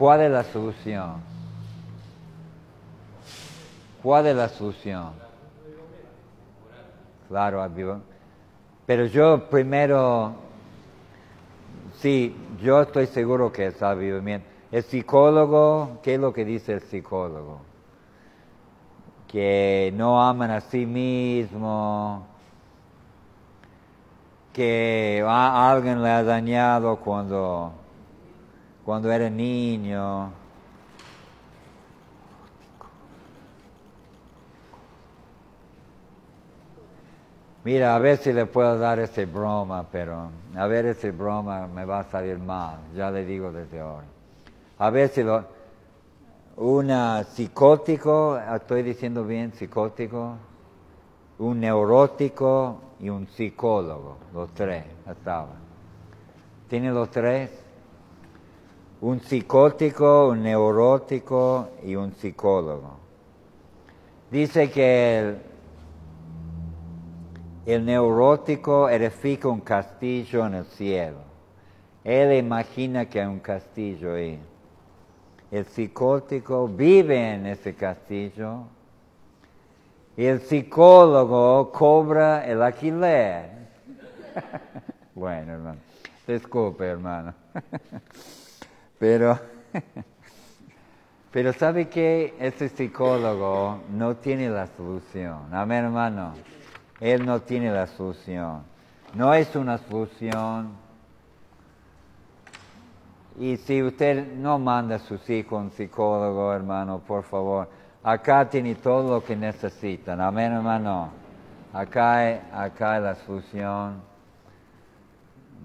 ¿Cuál 0.00 0.22
es 0.22 0.30
la 0.30 0.44
solución? 0.44 1.16
¿Cuál 4.02 4.28
es 4.28 4.34
la 4.34 4.48
solución? 4.48 5.10
Claro, 7.28 7.68
pero 8.86 9.04
yo 9.04 9.50
primero, 9.50 10.32
sí, 12.00 12.34
yo 12.60 12.80
estoy 12.82 13.06
seguro 13.06 13.52
que 13.52 13.66
es 13.66 13.82
avivamiento. 13.82 14.46
El 14.72 14.82
psicólogo, 14.82 15.98
¿qué 16.02 16.14
es 16.14 16.20
lo 16.20 16.32
que 16.32 16.44
dice 16.44 16.74
el 16.74 16.80
psicólogo? 16.80 17.60
Que 19.28 19.92
no 19.96 20.22
aman 20.22 20.50
a 20.50 20.60
sí 20.60 20.86
mismo, 20.86 22.26
que 24.52 25.24
alguien 25.26 26.02
le 26.02 26.10
ha 26.10 26.22
dañado 26.22 26.96
cuando 26.96 27.72
cuando 28.84 29.12
era 29.12 29.30
niño. 29.30 30.39
Mira, 37.62 37.94
a 37.94 37.98
ver 37.98 38.16
si 38.16 38.32
le 38.32 38.46
puedo 38.46 38.78
dar 38.78 38.98
ese 39.00 39.26
broma, 39.26 39.86
pero 39.92 40.30
a 40.56 40.66
ver 40.66 40.86
ese 40.86 41.10
broma 41.10 41.66
me 41.66 41.84
va 41.84 42.00
a 42.00 42.04
salir 42.04 42.38
mal, 42.38 42.78
ya 42.94 43.10
le 43.10 43.26
digo 43.26 43.52
desde 43.52 43.80
ahora. 43.80 44.06
A 44.78 44.90
ver 44.90 45.08
si 45.10 45.22
lo... 45.22 45.44
Una 46.56 47.24
psicótico, 47.24 48.38
estoy 48.38 48.82
diciendo 48.82 49.24
bien 49.24 49.52
psicótico, 49.52 50.36
un 51.38 51.60
neurótico 51.60 52.80
y 52.98 53.08
un 53.08 53.26
psicólogo, 53.28 54.16
los 54.34 54.50
tres 54.52 54.84
estaban. 55.10 55.58
¿Tiene 56.68 56.90
los 56.90 57.10
tres? 57.10 57.50
Un 59.02 59.20
psicótico, 59.20 60.28
un 60.28 60.42
neurótico 60.42 61.70
y 61.82 61.94
un 61.94 62.12
psicólogo. 62.14 62.98
Dice 64.30 64.70
que 64.70 65.18
el, 65.18 65.49
el 67.72 67.84
neurótico 67.84 68.88
edifica 68.88 69.48
un 69.48 69.60
castillo 69.60 70.46
en 70.46 70.54
el 70.54 70.64
cielo. 70.64 71.18
Él 72.02 72.32
imagina 72.32 73.06
que 73.06 73.20
hay 73.20 73.26
un 73.26 73.40
castillo 73.40 74.14
ahí. 74.14 74.40
El 75.50 75.64
psicótico 75.66 76.66
vive 76.68 77.34
en 77.34 77.46
ese 77.46 77.74
castillo 77.74 78.64
y 80.16 80.24
el 80.24 80.40
psicólogo 80.40 81.70
cobra 81.70 82.46
el 82.46 82.62
alquiler. 82.62 83.50
bueno, 85.14 85.52
hermano, 85.52 85.80
disculpe, 86.26 86.86
hermano. 86.86 87.34
pero, 88.98 89.38
pero 91.32 91.52
¿sabe 91.52 91.88
que 91.88 92.34
ese 92.38 92.68
psicólogo 92.68 93.80
no 93.92 94.16
tiene 94.16 94.48
la 94.48 94.66
solución? 94.66 95.52
Amén, 95.52 95.84
hermano. 95.84 96.34
Él 97.00 97.24
no 97.24 97.40
tiene 97.40 97.72
la 97.72 97.86
solución. 97.86 98.62
No 99.14 99.32
es 99.34 99.56
una 99.56 99.78
solución. 99.78 100.72
Y 103.38 103.56
si 103.56 103.82
usted 103.82 104.34
no 104.34 104.58
manda 104.58 104.96
a 104.96 104.98
sus 104.98 105.28
hijos 105.30 105.62
un 105.62 105.70
psicólogo, 105.70 106.52
hermano, 106.52 106.98
por 106.98 107.24
favor, 107.24 107.68
acá 108.02 108.48
tiene 108.48 108.74
todo 108.74 109.14
lo 109.14 109.24
que 109.24 109.34
necesitan. 109.34 110.20
Amén, 110.20 110.52
hermano. 110.52 111.10
Acá 111.72 112.18
hay, 112.18 112.40
acá 112.52 113.00
la 113.00 113.14
solución 113.14 114.02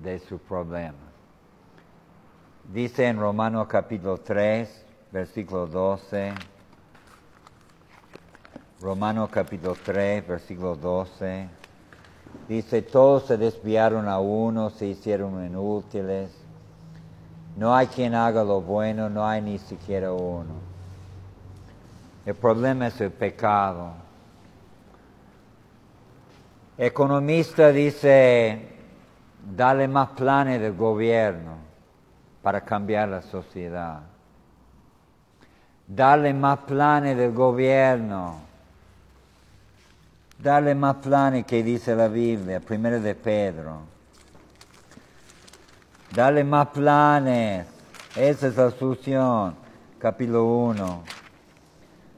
de 0.01 0.19
su 0.19 0.37
problema. 0.39 0.93
Dice 2.71 3.07
en 3.07 3.19
Romanos 3.19 3.67
capítulo 3.67 4.17
3, 4.19 4.85
versículo 5.11 5.67
12. 5.67 6.33
Romanos 8.85 9.31
capítulo 9.31 9.75
3, 9.83 10.27
versículo 10.27 10.75
12. 10.75 11.49
Dice, 12.47 12.83
todos 12.83 13.25
se 13.25 13.35
desviaron 13.35 14.07
a 14.07 14.19
uno, 14.19 14.69
se 14.69 14.85
hicieron 14.85 15.43
inútiles. 15.43 16.29
No 17.57 17.73
hay 17.73 17.87
quien 17.87 18.13
haga 18.13 18.43
lo 18.43 18.61
bueno, 18.61 19.09
no 19.09 19.25
hay 19.25 19.41
ni 19.41 19.57
siquiera 19.57 20.13
uno. 20.13 20.53
El 22.27 22.35
problema 22.35 22.85
es 22.85 23.01
el 23.01 23.09
pecado. 23.09 23.93
Economista 26.77 27.71
dice, 27.71 28.67
dale 29.55 29.87
más 29.87 30.09
planes 30.09 30.61
del 30.61 30.75
gobierno 30.75 31.55
para 32.43 32.61
cambiar 32.61 33.09
la 33.09 33.23
sociedad. 33.23 34.01
Dale 35.87 36.35
más 36.35 36.59
planes 36.59 37.17
del 37.17 37.33
gobierno 37.33 38.53
Dale 40.37 40.75
más 40.75 40.97
planes 40.97 41.45
que 41.45 41.63
dice 41.63 41.95
la 41.95 42.09
Biblia, 42.09 42.59
primero 42.59 42.99
de 42.99 43.15
Pedro. 43.15 43.79
Dale 46.13 46.43
más 46.43 46.67
planes. 46.67 47.65
Esa 48.15 48.47
es 48.47 48.57
la 48.57 48.69
solución. 48.71 49.55
Capítulo 49.97 50.43
1, 50.45 51.03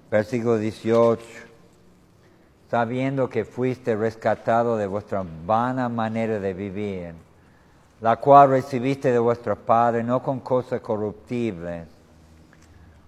versículo 0.10 0.58
18. 0.58 1.24
Sabiendo 2.70 3.30
que 3.30 3.46
fuiste 3.46 3.96
rescatado 3.96 4.78
de 4.78 4.88
vuestra 4.88 5.24
vana 5.46 5.88
manera 5.88 6.40
de 6.40 6.54
vivir, 6.54 7.14
la 8.02 8.18
cual 8.18 8.50
recibiste 8.50 9.12
de 9.12 9.20
vuestro 9.20 9.56
Padre 9.56 10.04
no 10.04 10.24
con 10.24 10.40
cosas 10.40 10.82
corruptibles, 10.82 11.88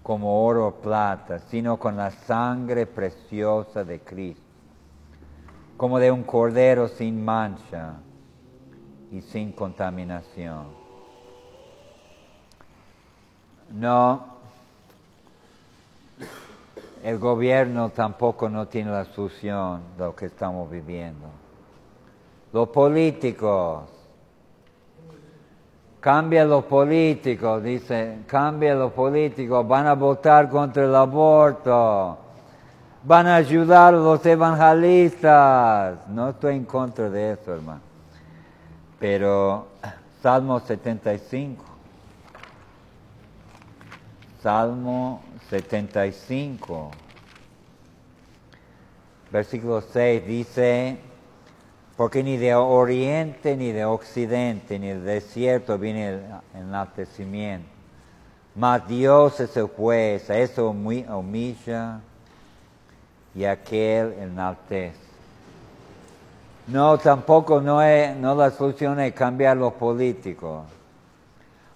como 0.04 0.46
oro 0.46 0.68
o 0.68 0.76
plata, 0.76 1.40
sino 1.40 1.78
con 1.78 1.98
la 1.98 2.12
sangre 2.12 2.86
preciosa 2.86 3.84
de 3.84 4.00
Cristo 4.00 4.49
como 5.80 5.98
de 5.98 6.12
un 6.12 6.24
cordero 6.24 6.90
sin 6.90 7.24
mancha 7.24 7.94
y 9.14 9.22
sin 9.22 9.54
contaminación. 9.54 10.66
No, 13.72 14.26
el 17.02 17.18
gobierno 17.18 17.92
tampoco 17.92 18.50
no 18.50 18.68
tiene 18.68 18.92
la 18.92 19.06
solución 19.06 19.82
de 19.98 20.04
lo 20.04 20.14
que 20.14 20.26
estamos 20.26 20.70
viviendo. 20.70 21.28
Los 22.52 22.68
políticos, 22.68 23.84
cambia 26.02 26.44
los 26.44 26.66
políticos, 26.66 27.64
dice, 27.64 28.24
cambia 28.28 28.76
los 28.76 28.92
políticos, 28.92 29.66
van 29.66 29.88
a 29.88 29.94
votar 29.94 30.50
contra 30.50 30.84
el 30.84 30.94
aborto 30.94 32.18
van 33.04 33.28
a 33.28 33.36
ayudar 33.36 33.94
a 33.94 33.98
los 33.98 34.26
evangelistas. 34.26 36.08
No 36.10 36.30
estoy 36.30 36.56
en 36.56 36.66
contra 36.66 37.10
de 37.10 37.34
eso, 37.34 37.54
hermano. 37.54 37.82
Pero 39.00 39.68
Salmo 40.22 40.60
75. 40.60 41.64
Salmo 44.42 45.22
75. 45.50 46.92
Versículo 49.32 49.82
6 49.82 50.26
dice, 50.26 50.98
porque 51.96 52.24
ni 52.24 52.38
de 52.38 52.56
oriente 52.56 53.56
ni 53.56 53.72
de 53.72 53.86
occidente 53.86 54.80
ni 54.80 54.88
del 54.88 55.06
desierto 55.06 55.78
viene 55.78 56.10
el 56.10 56.22
enaltecimiento. 56.56 57.70
Mas 58.56 58.88
Dios 58.88 59.40
es 59.40 59.56
el 59.56 59.68
juez, 59.68 60.30
eso 60.30 60.72
humilla 60.72 62.02
y 63.36 63.46
aquel 63.46 64.14
enaltece. 64.20 65.10
No, 66.68 66.98
tampoco 67.00 67.60
no 67.62 67.82
es, 67.82 68.16
no 68.16 68.36
la 68.36 68.52
solución 68.52 69.00
es 69.00 69.14
cambiar 69.14 69.58
los 69.58 69.74
políticos. 69.74 70.66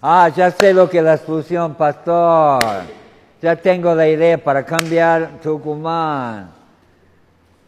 Ah, 0.00 0.28
ya 0.28 0.50
sé 0.50 0.72
lo 0.72 0.88
que 0.88 0.98
es 0.98 1.04
la 1.04 1.16
solución, 1.16 1.74
pastor. 1.74 2.62
Ya 3.42 3.56
tengo 3.56 3.94
la 3.94 4.06
idea 4.06 4.38
para 4.38 4.64
cambiar 4.64 5.40
Tucumán. 5.42 6.50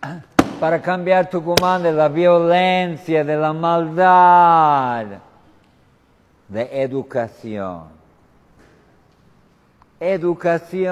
Para 0.61 0.81
cambiar 0.81 1.29
Tucumán 1.29 1.83
de 1.83 1.93
la 1.93 2.09
violencia, 2.09 3.23
de 3.23 3.37
la 3.37 3.53
maldad, 3.53 5.05
de 6.49 6.83
educación. 6.83 7.89
Educación. 10.01 10.87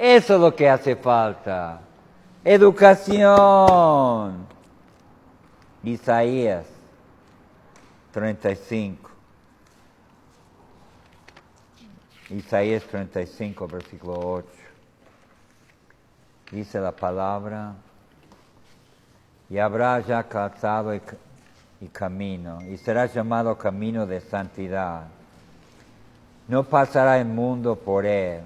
Eso 0.00 0.36
es 0.36 0.40
lo 0.40 0.56
que 0.56 0.66
hace 0.66 0.96
falta. 0.96 1.82
Educación. 2.42 3.26
Isaías 5.84 6.64
35. 8.10 9.10
Isaías 12.30 12.82
35, 12.84 13.68
versículo 13.68 14.14
8. 14.18 14.48
Dice 16.52 16.80
la 16.80 16.92
palabra, 16.92 17.74
y 19.50 19.58
habrá 19.58 20.00
ya 20.00 20.22
calzado 20.22 20.94
y, 20.94 21.02
y 21.82 21.88
camino, 21.88 22.62
y 22.62 22.78
será 22.78 23.04
llamado 23.04 23.58
camino 23.58 24.06
de 24.06 24.22
santidad. 24.22 25.08
No 26.48 26.64
pasará 26.64 27.18
el 27.18 27.26
mundo 27.26 27.76
por 27.76 28.06
él 28.06 28.40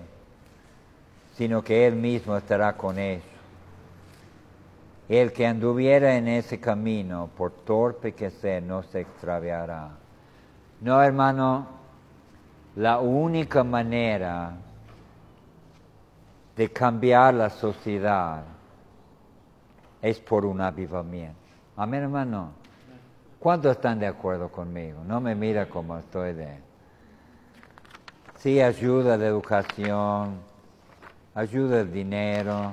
sino 1.34 1.62
que 1.62 1.86
Él 1.86 1.96
mismo 1.96 2.36
estará 2.36 2.76
con 2.76 2.98
ellos. 2.98 3.24
El 5.08 5.32
que 5.32 5.46
anduviera 5.46 6.16
en 6.16 6.28
ese 6.28 6.58
camino, 6.60 7.28
por 7.36 7.50
torpe 7.50 8.12
que 8.12 8.30
sea, 8.30 8.60
no 8.60 8.82
se 8.82 9.00
extraviará. 9.00 9.90
No, 10.80 11.02
hermano, 11.02 11.66
la 12.76 13.00
única 13.00 13.62
manera 13.62 14.56
de 16.56 16.70
cambiar 16.70 17.34
la 17.34 17.50
sociedad 17.50 18.44
es 20.00 20.20
por 20.20 20.44
un 20.46 20.60
avivamiento. 20.60 21.38
Amén, 21.76 22.04
hermano. 22.04 22.52
¿Cuántos 23.38 23.72
están 23.72 23.98
de 23.98 24.06
acuerdo 24.06 24.48
conmigo? 24.48 25.02
No 25.06 25.20
me 25.20 25.34
mira 25.34 25.68
como 25.68 25.98
estoy 25.98 26.32
de... 26.32 26.58
Sí, 28.36 28.60
ayuda 28.60 29.18
de 29.18 29.26
educación, 29.26 30.38
ayuda 31.34 31.80
el 31.80 31.92
dinero, 31.92 32.72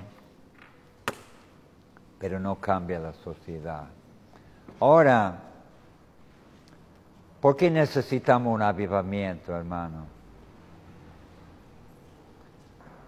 pero 2.19 2.39
no 2.39 2.55
cambia 2.55 2.99
la 2.99 3.13
sociedad. 3.13 3.85
Ahora, 4.79 5.39
¿por 7.39 7.55
qué 7.55 7.71
necesitamos 7.71 8.53
un 8.53 8.61
avivamiento, 8.61 9.55
hermano? 9.55 10.05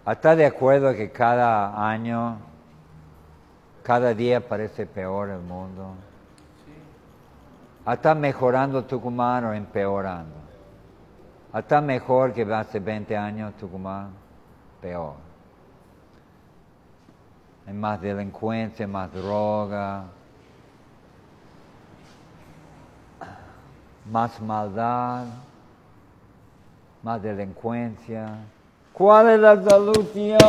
¿Está 0.05 0.35
de 0.35 0.45
acuerdo 0.45 0.93
que 0.93 1.11
cada 1.11 1.89
año, 1.89 2.37
cada 3.83 4.13
día 4.13 4.45
parece 4.45 4.85
peor 4.85 5.29
el 5.29 5.39
mundo? 5.39 5.93
¿Está 7.87 8.15
mejorando 8.15 8.83
Tucumán 8.85 9.45
o 9.45 9.53
empeorando? 9.53 10.35
¿Está 11.53 11.79
mejor 11.79 12.33
que 12.33 12.41
hace 12.41 12.79
20 12.79 13.15
años 13.15 13.53
Tucumán? 13.55 14.09
Peor. 14.81 15.32
Hay 17.65 17.73
más 17.73 18.01
delincuencia, 18.01 18.87
más 18.87 19.11
droga, 19.13 20.03
más 24.11 24.41
maldad, 24.41 25.25
más 27.01 27.21
delincuencia. 27.21 28.35
¿Cuál 28.91 29.29
es 29.29 29.39
la 29.39 29.63
solución? 29.63 30.39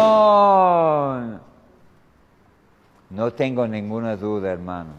No 3.10 3.32
tengo 3.32 3.66
ninguna 3.68 4.16
duda, 4.16 4.50
hermano. 4.52 4.90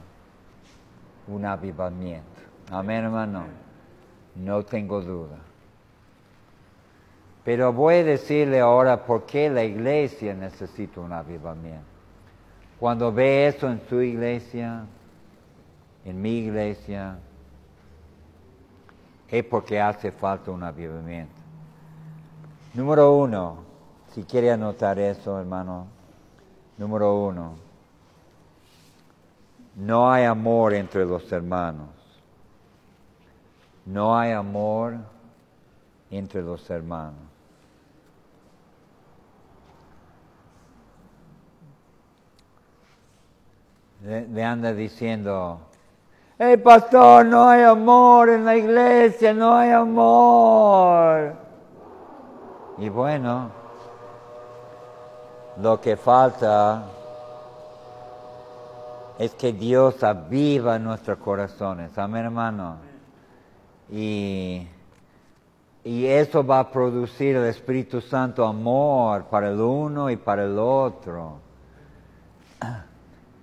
Un 1.28 1.45
avivamiento. 1.45 2.41
Amén, 2.72 3.03
hermano. 3.03 3.43
No 4.36 4.63
tengo 4.63 5.01
duda. 5.01 5.38
Pero 7.43 7.74
voy 7.74 7.95
a 7.95 8.03
decirle 8.03 8.59
ahora 8.59 9.05
por 9.05 9.26
qué 9.26 9.49
la 9.49 9.63
iglesia 9.63 10.34
necesita 10.34 10.99
un 11.01 11.13
avivamiento. 11.13 11.94
Cuando 12.86 13.11
ve 13.11 13.47
eso 13.47 13.67
en 13.67 13.81
su 13.89 13.99
iglesia, 13.99 14.86
en 16.05 16.21
mi 16.21 16.38
iglesia, 16.38 17.17
es 19.27 19.43
porque 19.43 19.81
hace 19.81 20.11
falta 20.11 20.51
un 20.51 20.61
avivamiento. 20.61 21.33
Número 22.75 23.15
uno, 23.17 23.57
si 24.13 24.21
quiere 24.21 24.51
anotar 24.51 24.99
eso, 24.99 25.39
hermano. 25.39 25.88
Número 26.77 27.25
uno, 27.25 27.55
no 29.77 30.11
hay 30.11 30.25
amor 30.25 30.75
entre 30.75 31.07
los 31.07 31.31
hermanos. 31.31 31.89
No 33.83 34.15
hay 34.15 34.31
amor 34.31 34.97
entre 36.11 36.43
los 36.43 36.69
hermanos. 36.69 37.24
Le, 44.05 44.43
anda 44.43 44.71
diciendo, 44.71 45.61
hey 46.37 46.57
pastor, 46.57 47.25
no 47.25 47.49
hay 47.49 47.63
amor 47.63 48.29
en 48.29 48.45
la 48.45 48.55
iglesia, 48.55 49.33
no 49.33 49.55
hay 49.55 49.71
amor. 49.71 51.33
Y 52.77 52.87
bueno, 52.89 53.49
lo 55.59 55.81
que 55.81 55.97
falta 55.97 56.83
es 59.17 59.33
que 59.33 59.53
Dios 59.53 60.03
aviva 60.03 60.77
nuestros 60.77 61.17
corazones. 61.17 61.97
Amén, 61.97 62.25
hermano. 62.25 62.75
Y, 63.91 64.67
y 65.83 66.05
eso 66.05 66.45
va 66.45 66.59
a 66.59 66.71
producir 66.71 67.37
el 67.37 67.45
Espíritu 67.45 68.01
Santo 68.01 68.45
amor 68.45 69.23
para 69.23 69.49
el 69.49 69.59
uno 69.59 70.11
y 70.11 70.15
para 70.15 70.43
el 70.43 70.59
otro. 70.59 71.39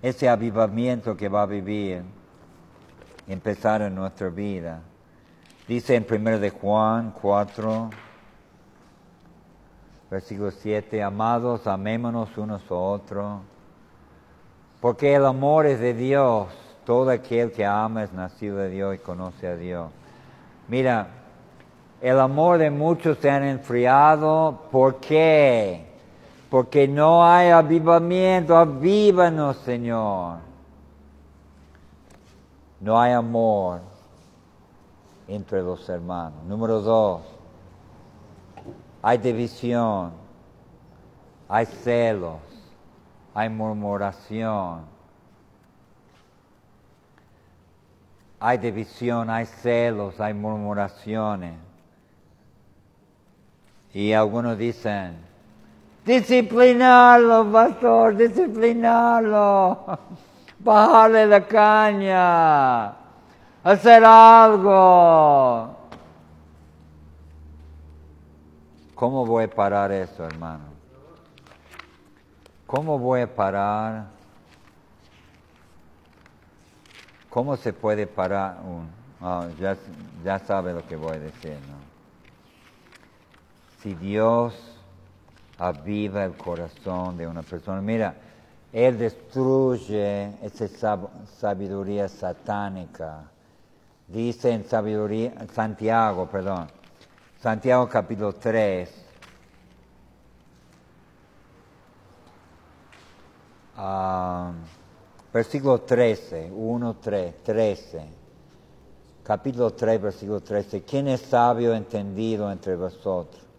Ese 0.02 0.28
avivamiento 0.28 1.16
que 1.16 1.28
va 1.28 1.42
a 1.42 1.46
vivir, 1.46 2.02
empezar 3.28 3.80
en 3.82 3.94
nuestra 3.94 4.28
vida. 4.28 4.80
Dice 5.68 5.94
en 5.94 6.04
1 6.10 6.38
de 6.40 6.50
Juan 6.50 7.14
4, 7.22 7.90
versículo 10.10 10.50
7, 10.50 11.02
amados, 11.02 11.66
amémonos 11.66 12.36
unos 12.36 12.68
a 12.68 12.74
otros 12.74 13.40
porque 14.82 15.14
el 15.14 15.24
amor 15.24 15.64
es 15.66 15.78
de 15.78 15.94
Dios. 15.94 16.48
Todo 16.84 17.10
aquel 17.10 17.52
que 17.52 17.64
ama 17.64 18.02
es 18.02 18.12
nacido 18.12 18.56
de 18.56 18.68
Dios 18.68 18.96
y 18.96 18.98
conoce 18.98 19.46
a 19.46 19.54
Dios. 19.54 19.92
Mira, 20.66 21.06
el 22.00 22.18
amor 22.18 22.58
de 22.58 22.68
muchos 22.68 23.18
se 23.18 23.30
han 23.30 23.44
enfriado. 23.44 24.64
¿Por 24.72 24.96
qué? 24.96 25.86
Porque 26.52 26.86
no 26.86 27.26
hay 27.26 27.48
avivamiento. 27.48 28.56
Avívanos, 28.56 29.56
Señor. 29.64 30.36
No 32.78 33.00
hay 33.00 33.12
amor 33.12 33.80
entre 35.26 35.62
los 35.62 35.88
hermanos. 35.88 36.44
Número 36.44 36.80
dos, 36.80 37.22
hay 39.02 39.18
división, 39.18 40.12
hay 41.48 41.66
celos 41.66 42.38
hay 43.34 43.48
murmuración, 43.48 44.82
hay 48.38 48.58
división, 48.58 49.30
hay 49.30 49.46
celos, 49.46 50.20
hay 50.20 50.34
murmuraciones. 50.34 51.54
Y 53.94 54.12
algunos 54.12 54.58
dicen, 54.58 55.16
disciplinarlo, 56.04 57.50
pastor, 57.50 58.16
disciplinarlo, 58.16 59.98
bajarle 60.58 61.26
la 61.26 61.46
caña, 61.46 62.88
hacer 63.62 64.04
algo. 64.04 65.76
¿Cómo 68.94 69.26
voy 69.26 69.44
a 69.44 69.48
parar 69.48 69.90
eso, 69.90 70.24
hermano? 70.24 70.64
¿Cómo 72.66 72.98
voy 72.98 73.22
a 73.22 73.34
parar? 73.34 74.06
¿Cómo 77.28 77.56
se 77.56 77.72
puede 77.72 78.06
parar 78.06 78.58
un... 78.64 78.88
Ah, 79.20 79.46
ya, 79.58 79.76
ya 80.24 80.38
sabe 80.38 80.72
lo 80.72 80.86
que 80.86 80.96
voy 80.96 81.16
a 81.16 81.18
decir, 81.20 81.52
¿no? 81.52 81.76
Si 83.80 83.94
Dios 83.94 84.71
aviva 85.62 86.24
el 86.24 86.36
corazón 86.36 87.16
de 87.16 87.24
una 87.24 87.42
persona, 87.42 87.80
mira, 87.80 88.14
Él 88.72 88.98
destruye 88.98 90.32
esa 90.42 90.98
sabiduría 91.38 92.08
satánica. 92.08 93.30
Dice 94.08 94.50
en 94.50 94.64
sabiduría, 94.64 95.34
Santiago, 95.52 96.28
perdón, 96.28 96.66
Santiago 97.40 97.88
capítulo 97.88 98.34
3, 98.34 98.90
uh, 103.78 104.52
versículo 105.32 105.80
13, 105.82 106.50
1, 106.52 106.96
3, 106.96 107.42
13, 107.44 108.06
capítulo 109.22 109.72
3, 109.72 110.02
versículo 110.02 110.40
13. 110.40 110.82
¿Quién 110.82 111.06
es 111.06 111.20
sabio 111.20 111.72
entendido 111.72 112.50
entre 112.50 112.74
vosotros? 112.74 113.51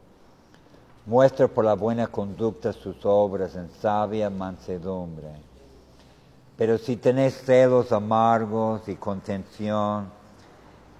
Muestra 1.05 1.49
por 1.49 1.65
la 1.65 1.73
buena 1.73 2.07
conducta 2.07 2.71
sus 2.71 3.05
obras 3.05 3.55
en 3.55 3.69
sabia 3.81 4.29
mansedumbre. 4.29 5.33
Pero 6.57 6.77
si 6.77 6.95
tenéis 6.95 7.41
celos 7.43 7.91
amargos 7.91 8.87
y 8.87 8.95
contención, 8.95 10.09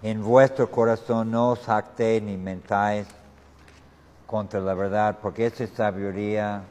en 0.01 0.21
vuestro 0.21 0.69
corazón 0.69 1.31
no 1.31 1.51
os 1.51 1.59
jactéis 1.59 2.21
ni 2.21 2.35
mentáis 2.35 3.07
contra 4.27 4.59
la 4.59 4.73
verdad, 4.73 5.19
porque 5.21 5.45
esa 5.45 5.67
sabiduría 5.67 6.63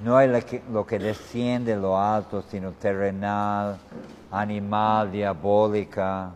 no 0.00 0.20
es 0.20 0.60
lo 0.70 0.84
que 0.84 0.98
desciende 0.98 1.76
lo 1.76 1.96
alto, 1.98 2.42
sino 2.42 2.72
terrenal, 2.72 3.78
animal, 4.30 5.10
diabólica. 5.12 6.32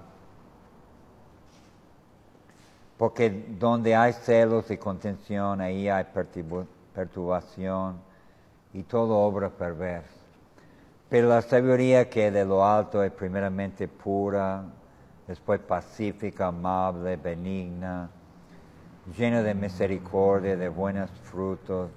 Porque 2.98 3.30
donde 3.58 3.94
hay 3.94 4.12
celos 4.12 4.70
y 4.70 4.78
contención, 4.78 5.60
ahí 5.60 5.88
hay 5.88 6.06
perturbación 6.94 7.98
y 8.72 8.82
todo 8.82 9.18
obra 9.18 9.50
perversa. 9.50 10.16
Pero 11.08 11.28
la 11.28 11.42
sabiduría 11.42 12.08
que 12.08 12.30
de 12.30 12.44
lo 12.44 12.64
alto 12.64 13.02
es 13.02 13.12
primeramente 13.12 13.86
pura, 13.86 14.64
después 15.26 15.60
pacífica, 15.60 16.48
amable, 16.48 17.16
benigna, 17.16 18.08
llena 19.16 19.42
de 19.42 19.54
misericordia, 19.54 20.56
de 20.56 20.68
buenos 20.68 21.10
frutos 21.22 21.90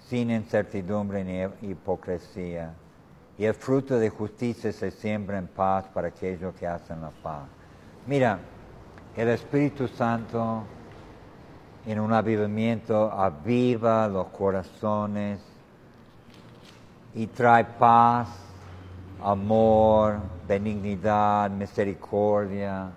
sin 0.00 0.30
incertidumbre 0.30 1.22
ni 1.22 1.68
hipocresía. 1.68 2.72
Y 3.36 3.44
el 3.44 3.54
fruto 3.54 3.98
de 3.98 4.08
justicia 4.10 4.72
se 4.72 4.90
siembra 4.90 5.38
en 5.38 5.46
paz 5.46 5.84
para 5.92 6.08
aquellos 6.08 6.54
que 6.54 6.66
hacen 6.66 7.02
la 7.02 7.10
paz. 7.10 7.44
Mira, 8.06 8.40
el 9.18 9.28
Espíritu 9.28 9.88
Santo 9.88 10.62
en 11.86 11.98
un 11.98 12.12
avivamiento 12.12 13.10
aviva 13.10 14.06
los 14.06 14.28
corazones 14.28 15.40
y 17.14 17.26
trae 17.26 17.64
paz, 17.64 18.28
amor, 19.22 20.18
benignidad, 20.46 21.50
misericordia 21.50 22.90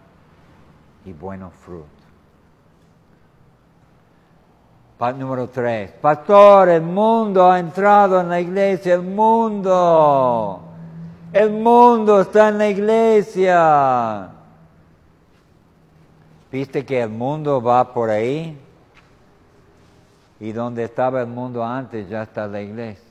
y 1.05 1.13
buenos 1.13 1.53
frutos 1.53 2.01
número 5.09 5.47
tres. 5.47 5.91
Pastor, 5.99 6.69
el 6.69 6.83
mundo 6.83 7.51
ha 7.51 7.57
entrado 7.57 8.21
en 8.21 8.29
la 8.29 8.39
iglesia, 8.39 8.93
el 8.93 9.01
mundo. 9.01 10.61
El 11.33 11.49
mundo 11.49 12.21
está 12.21 12.49
en 12.49 12.57
la 12.59 12.67
iglesia. 12.67 14.29
¿Viste 16.51 16.85
que 16.85 17.01
el 17.01 17.09
mundo 17.09 17.61
va 17.61 17.93
por 17.93 18.09
ahí? 18.09 18.59
Y 20.39 20.51
donde 20.51 20.83
estaba 20.83 21.21
el 21.21 21.27
mundo 21.27 21.63
antes 21.63 22.09
ya 22.09 22.23
está 22.23 22.45
la 22.45 22.61
iglesia. 22.61 23.07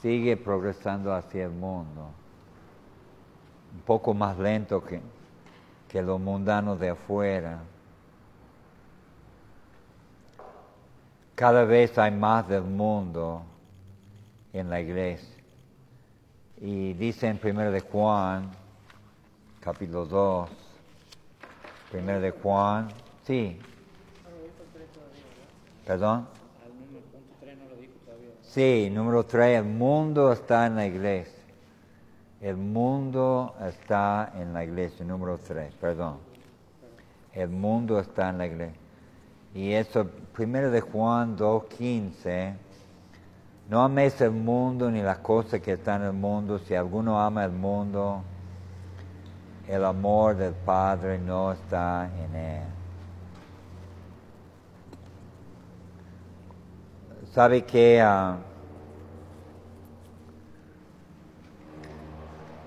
Sigue 0.00 0.36
progresando 0.36 1.12
hacia 1.12 1.46
el 1.46 1.50
mundo. 1.50 2.08
Un 3.74 3.80
poco 3.80 4.14
más 4.14 4.38
lento 4.38 4.84
que, 4.84 5.00
que 5.88 6.00
lo 6.00 6.18
mundano 6.18 6.76
de 6.76 6.90
afuera. 6.90 7.58
Cada 11.34 11.64
vez 11.64 11.98
hay 11.98 12.12
más 12.12 12.46
del 12.48 12.62
mundo 12.62 13.42
en 14.52 14.70
la 14.70 14.80
iglesia. 14.80 15.36
Y 16.58 16.92
dice 16.92 17.26
en 17.26 17.40
1 17.42 17.72
de 17.72 17.80
Juan, 17.80 18.50
capítulo 19.60 20.06
2, 20.06 20.65
1 21.92 22.20
de 22.20 22.30
Juan, 22.30 22.88
sí. 23.24 23.58
¿Perdón? 25.86 26.26
Sí, 28.42 28.90
número 28.90 29.24
3, 29.24 29.58
el 29.58 29.64
mundo 29.64 30.32
está 30.32 30.66
en 30.66 30.76
la 30.76 30.86
iglesia. 30.86 31.32
El 32.40 32.56
mundo 32.56 33.54
está 33.60 34.32
en 34.36 34.52
la 34.52 34.64
iglesia, 34.64 35.04
número 35.04 35.38
3, 35.38 35.74
perdón. 35.74 36.18
El 37.32 37.48
mundo 37.48 37.98
está 37.98 38.30
en 38.30 38.38
la 38.38 38.46
iglesia. 38.46 38.80
Y 39.54 39.72
eso, 39.72 40.08
1 40.38 40.70
de 40.70 40.80
Juan 40.80 41.36
2, 41.36 41.64
15 41.64 42.66
no 43.68 43.82
améis 43.82 44.20
el 44.20 44.30
mundo 44.30 44.90
ni 44.92 45.02
las 45.02 45.18
cosas 45.18 45.60
que 45.60 45.72
están 45.72 46.02
en 46.02 46.08
el 46.08 46.12
mundo. 46.12 46.58
Si 46.60 46.74
alguno 46.74 47.20
ama 47.20 47.44
el 47.44 47.50
mundo, 47.50 48.22
el 49.68 49.84
amor 49.84 50.36
del 50.36 50.54
Padre 50.54 51.18
no 51.18 51.52
está 51.52 52.08
en 52.24 52.36
él. 52.36 52.62
¿Sabe 57.32 57.64
que 57.64 58.00
ah, 58.00 58.38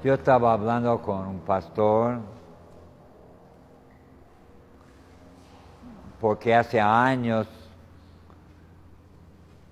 yo 0.04 0.14
estaba 0.14 0.54
hablando 0.54 1.02
con 1.02 1.28
un 1.28 1.40
pastor 1.40 2.20
porque 6.20 6.54
hace 6.54 6.80
años 6.80 7.48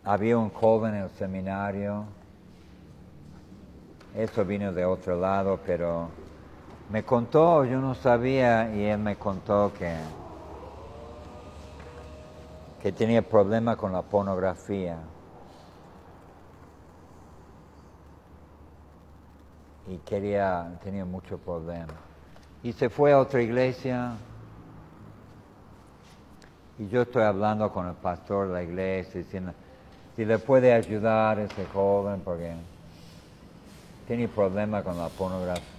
había 0.03 0.37
un 0.37 0.49
joven 0.49 0.95
en 0.95 1.03
el 1.03 1.09
seminario, 1.11 2.05
eso 4.15 4.45
vino 4.45 4.71
de 4.71 4.85
otro 4.85 5.19
lado, 5.19 5.59
pero 5.65 6.09
me 6.89 7.03
contó, 7.03 7.65
yo 7.65 7.79
no 7.79 7.95
sabía, 7.95 8.73
y 8.73 8.85
él 8.85 8.99
me 8.99 9.17
contó 9.17 9.73
que, 9.77 9.93
que 12.81 12.91
tenía 12.91 13.21
problemas 13.21 13.75
con 13.75 13.91
la 13.91 14.01
pornografía. 14.01 14.97
Y 19.87 19.97
quería, 19.99 20.79
tenía 20.83 21.05
muchos 21.05 21.39
problemas. 21.41 21.95
Y 22.63 22.73
se 22.73 22.89
fue 22.89 23.11
a 23.11 23.19
otra 23.19 23.41
iglesia. 23.41 24.13
Y 26.79 26.87
yo 26.87 27.01
estoy 27.01 27.23
hablando 27.23 27.71
con 27.71 27.87
el 27.87 27.95
pastor 27.95 28.47
de 28.47 28.53
la 28.53 28.63
iglesia, 28.63 29.21
diciendo, 29.21 29.53
si 30.15 30.25
le 30.25 30.39
puede 30.39 30.73
ayudar 30.73 31.39
a 31.39 31.43
ese 31.43 31.65
joven 31.65 32.21
porque 32.21 32.53
tiene 34.07 34.27
problemas 34.27 34.83
con 34.83 34.97
la 34.97 35.09
pornografía. 35.09 35.76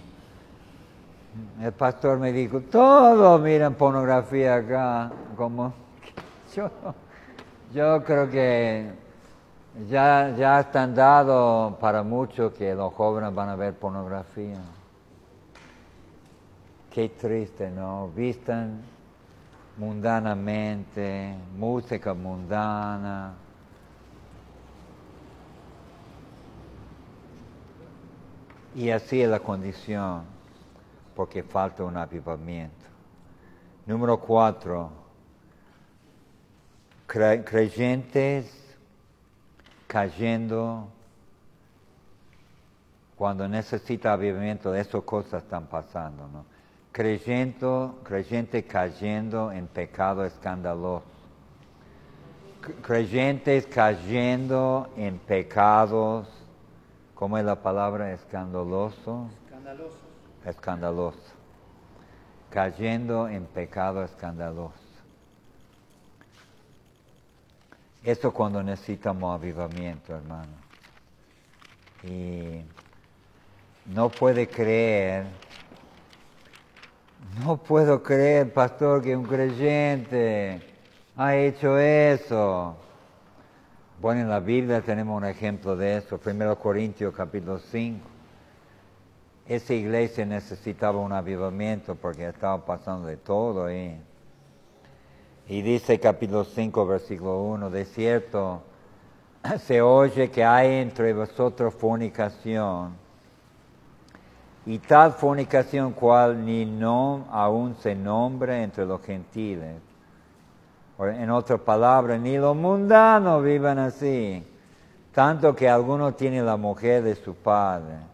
El 1.61 1.71
pastor 1.73 2.17
me 2.17 2.31
dijo, 2.31 2.61
todos 2.61 3.39
miran 3.41 3.75
pornografía 3.75 4.55
acá, 4.55 5.11
como 5.35 5.73
yo, 6.55 6.69
yo 7.73 8.03
creo 8.03 8.29
que 8.29 8.89
ya, 9.89 10.33
ya 10.37 10.61
están 10.61 10.95
dado 10.95 11.77
para 11.79 12.03
muchos 12.03 12.53
que 12.53 12.73
los 12.73 12.93
jóvenes 12.93 13.33
van 13.33 13.49
a 13.49 13.55
ver 13.55 13.73
pornografía. 13.73 14.59
Qué 16.91 17.09
triste, 17.09 17.69
¿no? 17.69 18.09
Vistan 18.15 18.81
mundanamente, 19.77 21.35
música 21.57 22.13
mundana 22.13 23.33
Y 28.75 28.91
así 28.91 29.21
es 29.21 29.29
la 29.29 29.39
condición, 29.39 30.21
porque 31.19 31.43
falta 31.43 31.83
un 31.83 31.97
avivamiento. 31.97 32.85
Número 33.85 34.17
cuatro, 34.21 34.89
creyentes 37.05 38.77
cayendo 39.85 40.87
cuando 43.17 43.49
necesita 43.49 44.13
avivamiento, 44.13 44.73
esas 44.73 45.03
cosas 45.03 45.43
están 45.43 45.65
pasando, 45.65 46.25
¿no? 46.29 46.45
Creyendo, 46.93 47.99
creyente 48.05 48.63
cayendo 48.63 49.51
en 49.51 49.67
pecado 49.67 50.23
escandaloso. 50.23 51.03
Creyentes 52.81 53.65
cayendo 53.65 54.89
en 54.95 55.19
pecados 55.19 56.29
¿Cómo 57.13 57.37
es 57.37 57.43
la 57.43 57.61
palabra 57.61 58.13
escandaloso? 58.13 59.27
Escandaloso. 59.43 60.08
Escandaloso. 60.45 61.19
Cayendo 62.49 63.27
en 63.27 63.45
pecado 63.45 64.03
escandaloso. 64.03 64.73
Esto 68.03 68.33
cuando 68.33 68.63
necesitamos 68.63 69.35
avivamiento, 69.35 70.15
hermano. 70.15 70.53
Y 72.03 72.63
no 73.85 74.09
puede 74.09 74.47
creer, 74.47 75.25
no 77.43 77.57
puedo 77.57 78.01
creer, 78.01 78.53
pastor, 78.53 79.03
que 79.03 79.15
un 79.15 79.25
creyente 79.25 80.61
ha 81.17 81.35
hecho 81.35 81.77
eso. 81.77 82.77
Bueno, 84.01 84.21
en 84.21 84.29
la 84.29 84.39
Biblia 84.39 84.81
tenemos 84.81 85.17
un 85.17 85.25
ejemplo 85.25 85.75
de 85.75 85.97
eso, 85.97 86.19
1 86.25 86.57
Corintios 86.57 87.13
capítulo 87.13 87.59
5. 87.59 88.08
Esa 89.49 89.73
iglesia 89.73 90.25
necesitaba 90.25 90.99
un 90.99 91.11
avivamiento 91.11 91.95
porque 91.95 92.25
estaba 92.25 92.63
pasando 92.63 93.07
de 93.07 93.17
todo 93.17 93.65
ahí. 93.65 93.99
Y 95.47 95.61
dice 95.63 95.99
capítulo 95.99 96.45
5, 96.45 96.85
versículo 96.85 97.41
1, 97.41 97.69
de 97.71 97.83
cierto, 97.83 98.61
se 99.65 99.81
oye 99.81 100.29
que 100.29 100.45
hay 100.45 100.75
entre 100.75 101.11
vosotros 101.13 101.73
fornicación, 101.73 102.93
y 104.65 104.77
tal 104.77 105.13
fornicación 105.13 105.93
cual 105.93 106.45
ni 106.45 106.65
no 106.65 107.25
aún 107.31 107.75
se 107.81 107.95
nombra 107.95 108.61
entre 108.61 108.85
los 108.85 109.01
gentiles 109.01 109.81
en 110.99 111.29
otras 111.29 111.61
palabras, 111.61 112.19
ni 112.19 112.37
los 112.37 112.55
mundanos 112.55 113.41
vivan 113.43 113.79
así, 113.79 114.45
tanto 115.13 115.55
que 115.55 115.69
algunos 115.69 116.17
tienen 116.17 116.45
la 116.45 116.57
mujer 116.57 117.03
de 117.03 117.15
su 117.15 117.33
padre. 117.33 118.08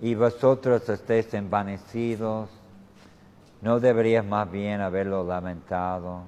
Y 0.00 0.14
vosotros 0.14 0.88
estéis 0.88 1.34
envanecidos, 1.34 2.48
¿no 3.62 3.80
deberías 3.80 4.24
más 4.24 4.48
bien 4.50 4.80
haberlo 4.80 5.24
lamentado 5.24 6.22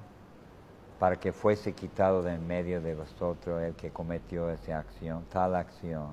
para 0.99 1.17
que 1.17 1.33
fuese 1.33 1.73
quitado 1.73 2.23
de 2.23 2.35
en 2.35 2.47
medio 2.47 2.81
de 2.81 2.97
vosotros 2.97 3.63
el 3.63 3.75
que 3.75 3.91
cometió 3.91 4.51
esa 4.51 4.81
acción, 4.81 5.25
tal 5.31 5.55
acción? 5.55 6.09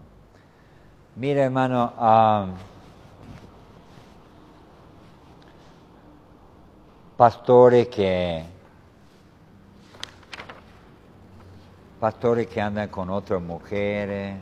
Mira, 1.15 1.45
hermano, 1.45 1.93
um, 1.99 2.53
pastores 7.17 7.87
que 7.87 8.45
pastores 11.99 12.45
que 12.45 12.61
andan 12.61 12.89
con 12.89 13.09
otras 13.09 13.41
mujeres. 13.41 14.35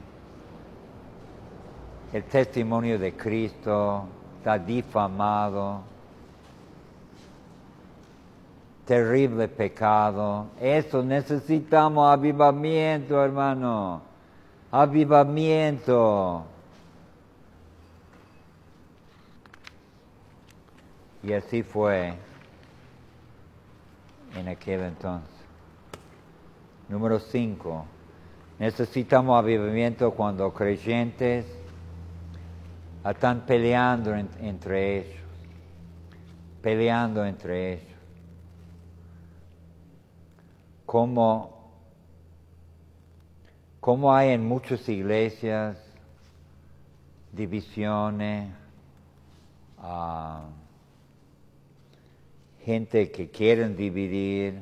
El 2.16 2.24
testimonio 2.24 2.98
de 2.98 3.12
Cristo 3.12 4.06
está 4.38 4.58
difamado. 4.58 5.82
Terrible 8.86 9.50
pecado. 9.50 10.48
Eso 10.62 11.04
necesitamos 11.04 12.10
avivamiento, 12.10 13.22
hermano. 13.22 14.02
Avivamiento. 14.72 16.46
Y 21.22 21.34
así 21.34 21.64
fue 21.64 22.14
en 24.38 24.48
aquel 24.48 24.80
entonces. 24.84 25.36
Número 26.88 27.20
5. 27.20 27.86
Necesitamos 28.60 29.38
avivamiento 29.38 30.12
cuando 30.12 30.54
creyentes 30.54 31.65
están 33.12 33.42
peleando 33.46 34.16
entre 34.16 34.98
ellos, 35.00 35.22
peleando 36.62 37.24
entre 37.24 37.74
ellos. 37.74 37.96
Como, 40.86 41.52
hay 44.12 44.30
en 44.30 44.44
muchas 44.48 44.90
iglesias 44.90 45.78
divisiones, 47.32 48.50
ah, 49.80 50.46
gente 52.64 53.12
que 53.12 53.30
quieren 53.30 53.76
dividir, 53.76 54.60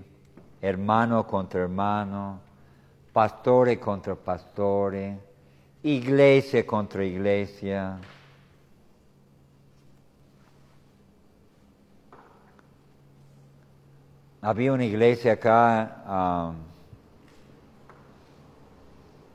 hermano 0.62 1.26
contra 1.26 1.62
hermano, 1.62 2.40
pastores 3.14 3.78
contra 3.78 4.16
pastores, 4.16 5.18
iglesia 5.84 6.66
contra 6.66 7.06
iglesia. 7.06 8.00
Había 14.46 14.74
una 14.74 14.84
iglesia 14.84 15.34
acá, 15.34 16.52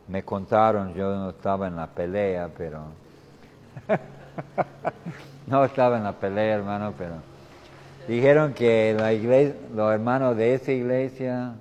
me 0.07 0.23
contaron, 0.23 0.93
yo 0.93 1.17
no 1.17 1.31
estaba 1.31 1.67
en 1.67 1.77
la 1.77 1.87
pelea, 1.87 2.51
pero 2.55 2.83
no 5.47 5.65
estaba 5.65 5.97
en 5.97 6.05
la 6.05 6.13
pelea, 6.13 6.57
hermano, 6.57 6.93
pero 6.99 7.15
dijeron 8.07 8.53
que 8.53 8.95
la 8.99 9.15
iglesia, 9.15 9.55
los 9.75 9.95
hermanos 9.95 10.37
de 10.37 10.53
esa 10.53 10.73
iglesia 10.73 11.55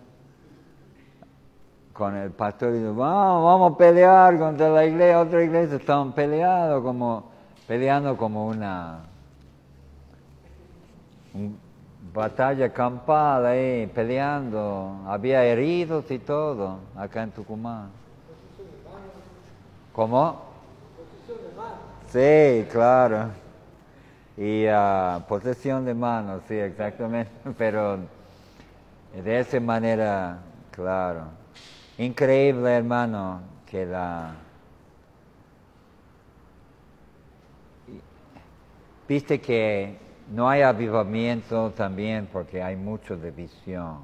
con 1.94 2.18
el 2.18 2.32
pastor 2.32 2.76
y 2.76 2.84
vamos, 2.84 3.46
vamos 3.46 3.74
a 3.74 3.78
pelear 3.78 4.38
contra 4.38 4.68
la 4.72 4.84
iglesia, 4.84 5.22
otra 5.22 5.42
iglesia, 5.42 5.78
estaban 5.78 6.12
peleando 6.12 6.84
como, 6.84 7.32
peleando 7.66 8.18
como 8.18 8.46
una, 8.46 9.04
batalla 12.18 12.74
campal 12.74 13.46
ahí, 13.46 13.86
peleando, 13.94 15.04
había 15.06 15.46
heridos 15.46 16.10
y 16.10 16.18
todo 16.18 16.80
acá 16.96 17.22
en 17.22 17.30
Tucumán. 17.30 17.92
¿Cómo? 19.94 20.42
Sí, 22.08 22.66
claro. 22.72 23.30
Y 24.36 24.66
uh, 24.68 25.22
posesión 25.28 25.86
de 25.86 25.94
manos, 25.94 26.42
sí, 26.48 26.56
exactamente. 26.56 27.32
Pero 27.58 28.00
de 29.14 29.40
esa 29.40 29.60
manera, 29.60 30.40
claro. 30.72 31.26
Increíble, 32.00 32.78
hermano, 32.78 33.42
que 33.70 33.86
la... 33.86 34.34
Viste 39.08 39.40
que 39.40 40.07
no 40.32 40.50
hay 40.50 40.62
avivamiento 40.62 41.72
también 41.72 42.28
porque 42.32 42.62
hay 42.62 42.76
mucha 42.76 43.16
división 43.16 44.00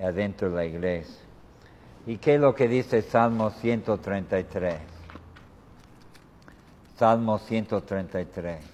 adentro 0.00 0.50
de 0.50 0.56
la 0.56 0.64
iglesia. 0.64 1.24
¿Y 2.06 2.16
qué 2.16 2.34
es 2.34 2.40
lo 2.40 2.54
que 2.54 2.66
dice 2.66 3.02
Salmo 3.02 3.50
133? 3.50 4.80
Salmo 6.96 7.38
133. 7.38 8.64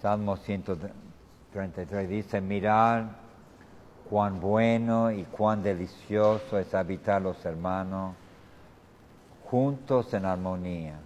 Salmo 0.00 0.36
133 0.36 2.08
dice, 2.08 2.40
mirar 2.40 3.23
cuán 4.08 4.40
bueno 4.40 5.10
y 5.10 5.24
cuán 5.24 5.62
delicioso 5.62 6.58
es 6.58 6.74
habitar 6.74 7.22
los 7.22 7.44
hermanos 7.44 8.14
juntos 9.44 10.12
en 10.14 10.24
armonía. 10.24 10.98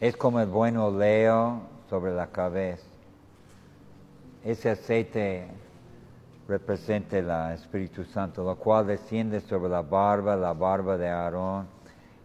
Es 0.00 0.16
como 0.16 0.40
el 0.40 0.48
buen 0.48 0.76
oleo 0.76 1.60
sobre 1.88 2.12
la 2.12 2.26
cabeza. 2.26 2.84
Ese 4.44 4.70
aceite 4.70 5.46
representa 6.46 7.16
el 7.18 7.30
Espíritu 7.54 8.04
Santo, 8.04 8.44
lo 8.44 8.56
cual 8.56 8.86
desciende 8.86 9.40
sobre 9.40 9.70
la 9.70 9.80
barba, 9.80 10.36
la 10.36 10.52
barba 10.52 10.96
de 10.96 11.08
Aarón, 11.08 11.66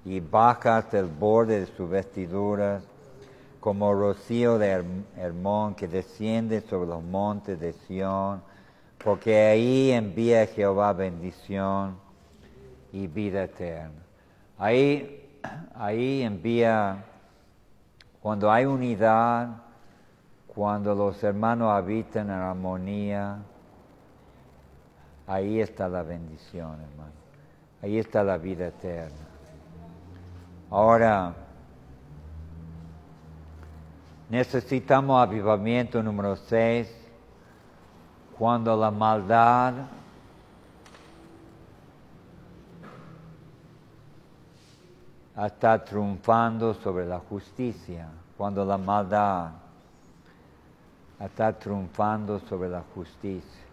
y 0.04 0.20
baja 0.20 0.78
hasta 0.78 1.00
el 1.00 1.06
borde 1.06 1.62
de 1.62 1.66
sus 1.68 1.90
vestiduras, 1.90 2.84
como 3.60 3.94
rocío 3.94 4.58
de 4.58 4.84
Hermón 5.18 5.76
que 5.76 5.88
desciende 5.88 6.62
sobre 6.62 6.90
los 6.90 7.04
montes 7.04 7.60
de 7.60 7.74
Sión, 7.74 8.42
porque 9.04 9.36
ahí 9.48 9.92
envía 9.92 10.46
Jehová 10.48 10.94
bendición 10.94 11.98
y 12.92 13.08
vida 13.08 13.44
eterna. 13.44 14.02
Ahí, 14.58 15.40
ahí 15.76 16.22
envía, 16.24 17.04
cuando 18.22 18.52
hay 18.52 18.66
unidad, 18.66 19.50
cuando 20.48 20.94
los 20.94 21.24
hermanos 21.24 21.72
habitan 21.72 22.28
en 22.28 22.34
armonía, 22.34 23.40
Ahí 25.30 25.62
está 25.62 25.88
la 25.88 26.02
bendición, 26.02 26.72
hermano. 26.72 27.12
Ahí 27.84 28.00
está 28.00 28.24
la 28.24 28.40
vida 28.40 28.70
eterna. 28.70 29.28
Ahora, 30.72 31.36
necesitamos 34.28 35.22
avivamiento 35.22 36.02
número 36.02 36.36
6, 36.36 36.99
cuando 38.40 38.78
la 38.78 38.90
maldad 38.90 39.74
está 45.46 45.84
triunfando 45.84 46.74
sobre 46.76 47.06
la 47.06 47.20
justicia, 47.20 48.08
cuando 48.38 48.64
la 48.64 48.78
maldad 48.78 49.50
está 51.20 51.52
triunfando 51.52 52.40
sobre 52.40 52.70
la 52.70 52.82
justicia. 52.96 53.66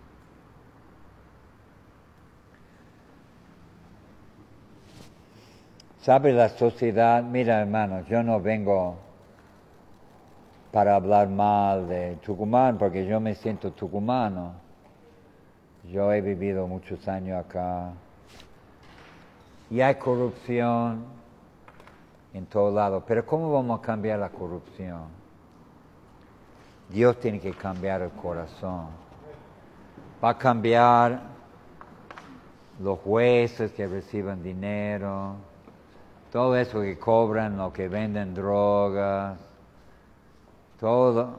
¿Sabe 6.00 6.32
la 6.32 6.48
sociedad? 6.48 7.22
Mira, 7.22 7.60
hermanos, 7.60 8.08
yo 8.08 8.20
no 8.24 8.40
vengo 8.40 9.05
para 10.76 10.94
hablar 10.94 11.30
mal 11.30 11.88
de 11.88 12.16
Tucumán, 12.16 12.76
porque 12.76 13.06
yo 13.06 13.18
me 13.18 13.34
siento 13.34 13.72
tucumano. 13.72 14.52
Yo 15.90 16.12
he 16.12 16.20
vivido 16.20 16.66
muchos 16.66 17.08
años 17.08 17.42
acá. 17.42 17.92
Y 19.70 19.80
hay 19.80 19.94
corrupción 19.94 21.02
en 22.34 22.44
todo 22.44 22.70
lado. 22.70 23.02
Pero 23.06 23.24
¿cómo 23.24 23.50
vamos 23.50 23.78
a 23.78 23.82
cambiar 23.82 24.18
la 24.18 24.28
corrupción? 24.28 25.04
Dios 26.90 27.18
tiene 27.20 27.40
que 27.40 27.54
cambiar 27.54 28.02
el 28.02 28.10
corazón. 28.10 28.88
Va 30.22 30.28
a 30.28 30.36
cambiar 30.36 31.22
los 32.80 32.98
jueces 32.98 33.72
que 33.72 33.86
reciban 33.86 34.42
dinero 34.42 35.36
todo 36.30 36.54
eso 36.54 36.82
que 36.82 36.98
cobran, 36.98 37.56
lo 37.56 37.72
que 37.72 37.88
venden 37.88 38.34
drogas, 38.34 39.38
todo, 40.80 41.38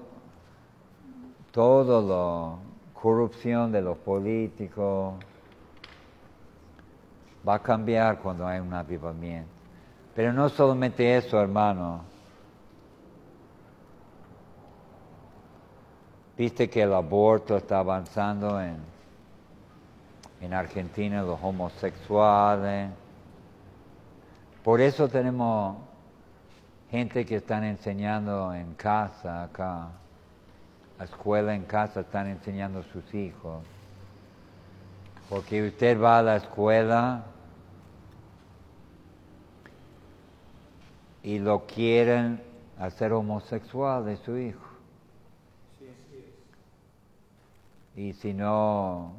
todo 1.51 2.01
la 2.01 2.99
corrupción 2.99 3.71
de 3.71 3.81
los 3.81 3.97
políticos, 3.97 5.15
va 7.47 7.55
a 7.55 7.59
cambiar 7.59 8.19
cuando 8.19 8.45
hay 8.45 8.59
un 8.59 8.73
avivamiento. 8.73 9.49
Pero 10.15 10.33
no 10.33 10.49
solamente 10.49 11.15
eso, 11.15 11.39
hermano. 11.39 12.01
Viste 16.37 16.69
que 16.69 16.81
el 16.81 16.93
aborto 16.93 17.57
está 17.57 17.79
avanzando 17.79 18.59
en, 18.61 18.77
en 20.41 20.53
Argentina, 20.53 21.21
los 21.21 21.39
homosexuales. 21.41 22.91
Por 24.63 24.81
eso 24.81 25.07
tenemos 25.07 25.77
gente 26.89 27.25
que 27.25 27.35
están 27.35 27.63
enseñando 27.63 28.53
en 28.53 28.73
casa 28.75 29.43
acá, 29.43 29.89
la 30.97 31.05
escuela 31.05 31.53
en 31.53 31.63
casa 31.63 32.01
están 32.01 32.27
enseñando 32.27 32.79
a 32.79 32.83
sus 32.83 33.13
hijos. 33.13 33.63
Porque 35.29 35.67
usted 35.67 36.01
va 36.01 36.19
a 36.19 36.23
la 36.23 36.37
escuela 36.37 37.25
y 41.21 41.39
lo 41.39 41.65
quieren 41.65 42.41
hacer 42.79 43.11
homosexual 43.11 44.05
de 44.05 44.15
su 44.17 44.37
hijo. 44.37 44.65
Y 47.95 48.13
si 48.13 48.33
no, 48.33 49.11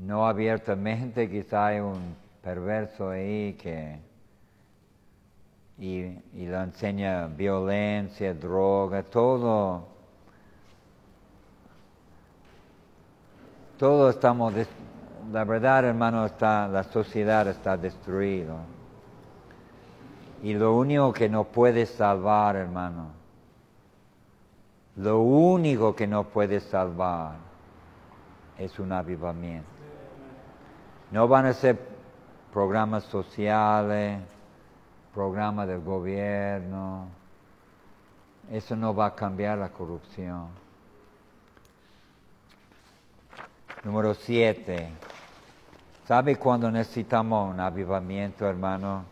no 0.00 0.26
abiertamente, 0.26 1.30
quizá 1.30 1.66
hay 1.66 1.80
un 1.80 2.16
perverso 2.42 3.10
ahí 3.10 3.54
que 3.54 4.09
y, 5.80 6.00
y 6.34 6.46
le 6.46 6.56
enseña 6.56 7.26
violencia, 7.26 8.34
droga, 8.34 9.02
todo. 9.02 9.88
Todo 13.78 14.10
estamos, 14.10 14.52
la 15.32 15.44
verdad 15.44 15.86
hermano, 15.86 16.26
está, 16.26 16.68
la 16.68 16.84
sociedad 16.84 17.48
está 17.48 17.78
destruida. 17.78 18.56
Y 20.42 20.52
lo 20.52 20.76
único 20.76 21.14
que 21.14 21.30
nos 21.30 21.46
puede 21.46 21.86
salvar, 21.86 22.56
hermano, 22.56 23.08
lo 24.96 25.20
único 25.20 25.96
que 25.96 26.06
nos 26.06 26.26
puede 26.26 26.60
salvar 26.60 27.36
es 28.58 28.78
un 28.78 28.92
avivamiento. 28.92 29.68
No 31.10 31.26
van 31.26 31.46
a 31.46 31.54
ser 31.54 31.78
programas 32.52 33.04
sociales, 33.04 34.20
programas 35.14 35.66
del 35.68 35.80
gobierno. 35.80 37.08
Eso 38.50 38.74
no 38.76 38.94
va 38.94 39.06
a 39.06 39.14
cambiar 39.14 39.58
la 39.58 39.68
corrupción. 39.70 40.48
Número 43.84 44.14
siete. 44.14 44.88
¿Sabe 46.06 46.36
cuándo 46.36 46.70
necesitamos 46.70 47.54
un 47.54 47.60
avivamiento, 47.60 48.46
hermano? 48.46 49.04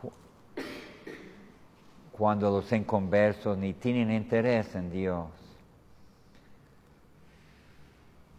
Cu- 0.00 0.12
Cuando 2.12 2.50
los 2.50 2.70
inconversos 2.72 3.58
ni 3.58 3.72
tienen 3.74 4.12
interés 4.12 4.72
en 4.76 4.90
Dios. 4.92 5.26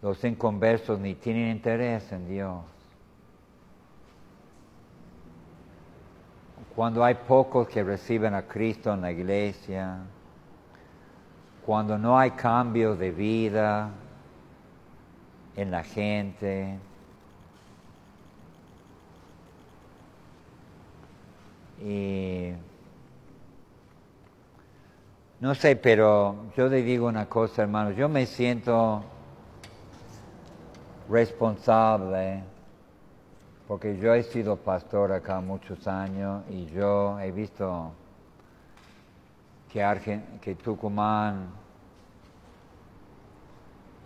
Los 0.01 0.23
inconversos 0.23 0.97
ni 0.99 1.15
tienen 1.15 1.51
interés 1.51 2.09
en 2.11 2.29
Dios. 2.29 2.63
Cuando 6.77 7.03
hay 7.03 7.15
pocos 7.15 7.67
que 7.67 7.83
reciben 7.83 8.35
a 8.35 8.43
Cristo 8.43 8.93
en 8.93 9.01
la 9.01 9.11
iglesia, 9.11 9.97
cuando 11.65 11.97
no 11.97 12.19
hay 12.19 12.29
cambio 12.29 12.95
de 12.95 13.09
vida 13.09 13.89
en 15.55 15.71
la 15.71 15.83
gente, 15.83 16.77
y 21.83 22.51
no 25.39 25.55
sé, 25.55 25.77
pero 25.77 26.35
yo 26.55 26.67
le 26.67 26.83
digo 26.83 27.07
una 27.07 27.27
cosa, 27.27 27.63
hermano, 27.63 27.89
yo 27.89 28.07
me 28.07 28.27
siento 28.27 29.03
responsable 31.09 32.43
porque 33.67 33.97
yo 33.97 34.13
he 34.13 34.23
sido 34.23 34.55
pastor 34.55 35.11
acá 35.11 35.41
muchos 35.41 35.87
años 35.87 36.43
y 36.49 36.67
yo 36.67 37.19
he 37.19 37.31
visto 37.31 37.91
que, 39.71 39.81
Argen- 39.83 40.39
que 40.39 40.55
Tucumán 40.55 41.47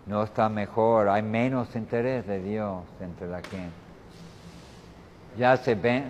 no 0.06 0.24
está 0.24 0.48
mejor, 0.48 1.08
hay 1.08 1.22
menos 1.22 1.74
interés 1.76 2.26
de 2.26 2.42
Dios 2.42 2.82
entre 3.00 3.28
la 3.28 3.38
gente. 3.38 3.70
Ya 5.38 5.52
hace 5.52 5.76
ve- 5.76 6.04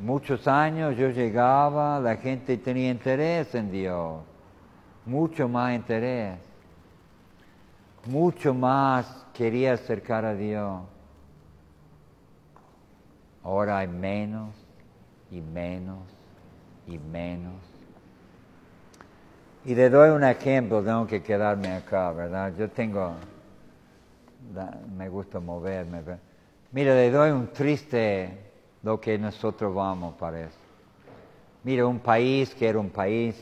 muchos 0.00 0.46
años 0.46 0.96
yo 0.96 1.08
llegaba, 1.08 1.98
la 1.98 2.16
gente 2.16 2.56
tenía 2.56 2.90
interés 2.90 3.52
en 3.56 3.72
Dios, 3.72 4.20
mucho 5.04 5.48
más 5.48 5.74
interés, 5.74 6.38
mucho 8.06 8.54
más 8.54 9.26
quería 9.34 9.72
acercar 9.72 10.24
a 10.24 10.34
Dios. 10.34 10.82
Ahora 13.50 13.78
hay 13.78 13.88
menos 13.88 14.54
y 15.28 15.40
menos 15.40 15.98
y 16.86 16.98
menos. 16.98 17.56
Y 19.64 19.74
le 19.74 19.90
doy 19.90 20.10
un 20.10 20.22
ejemplo, 20.22 20.80
tengo 20.84 21.04
que 21.04 21.20
quedarme 21.20 21.72
acá, 21.72 22.12
¿verdad? 22.12 22.52
Yo 22.56 22.70
tengo, 22.70 23.12
me 24.96 25.08
gusta 25.08 25.40
moverme. 25.40 26.00
pero- 26.04 26.18
Mira, 26.70 26.94
le 26.94 27.10
doy 27.10 27.32
un 27.32 27.48
triste 27.48 28.52
lo 28.84 29.00
que 29.00 29.18
nosotros 29.18 29.74
vamos 29.74 30.14
para 30.14 30.42
eso. 30.42 30.58
Mira, 31.64 31.86
un 31.88 31.98
país 31.98 32.54
que 32.54 32.68
era 32.68 32.78
un 32.78 32.90
país 32.90 33.34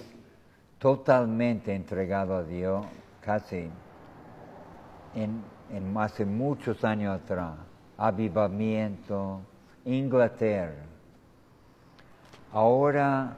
totalmente 0.78 1.74
entregado 1.74 2.34
a 2.34 2.44
Dios, 2.44 2.82
casi 3.20 3.68
en 5.14 5.98
hace 5.98 6.24
muchos 6.24 6.82
años 6.82 7.14
atrás, 7.14 7.56
avivamiento, 7.98 9.42
Inglaterra. 9.89 10.84
Ahora 12.53 13.36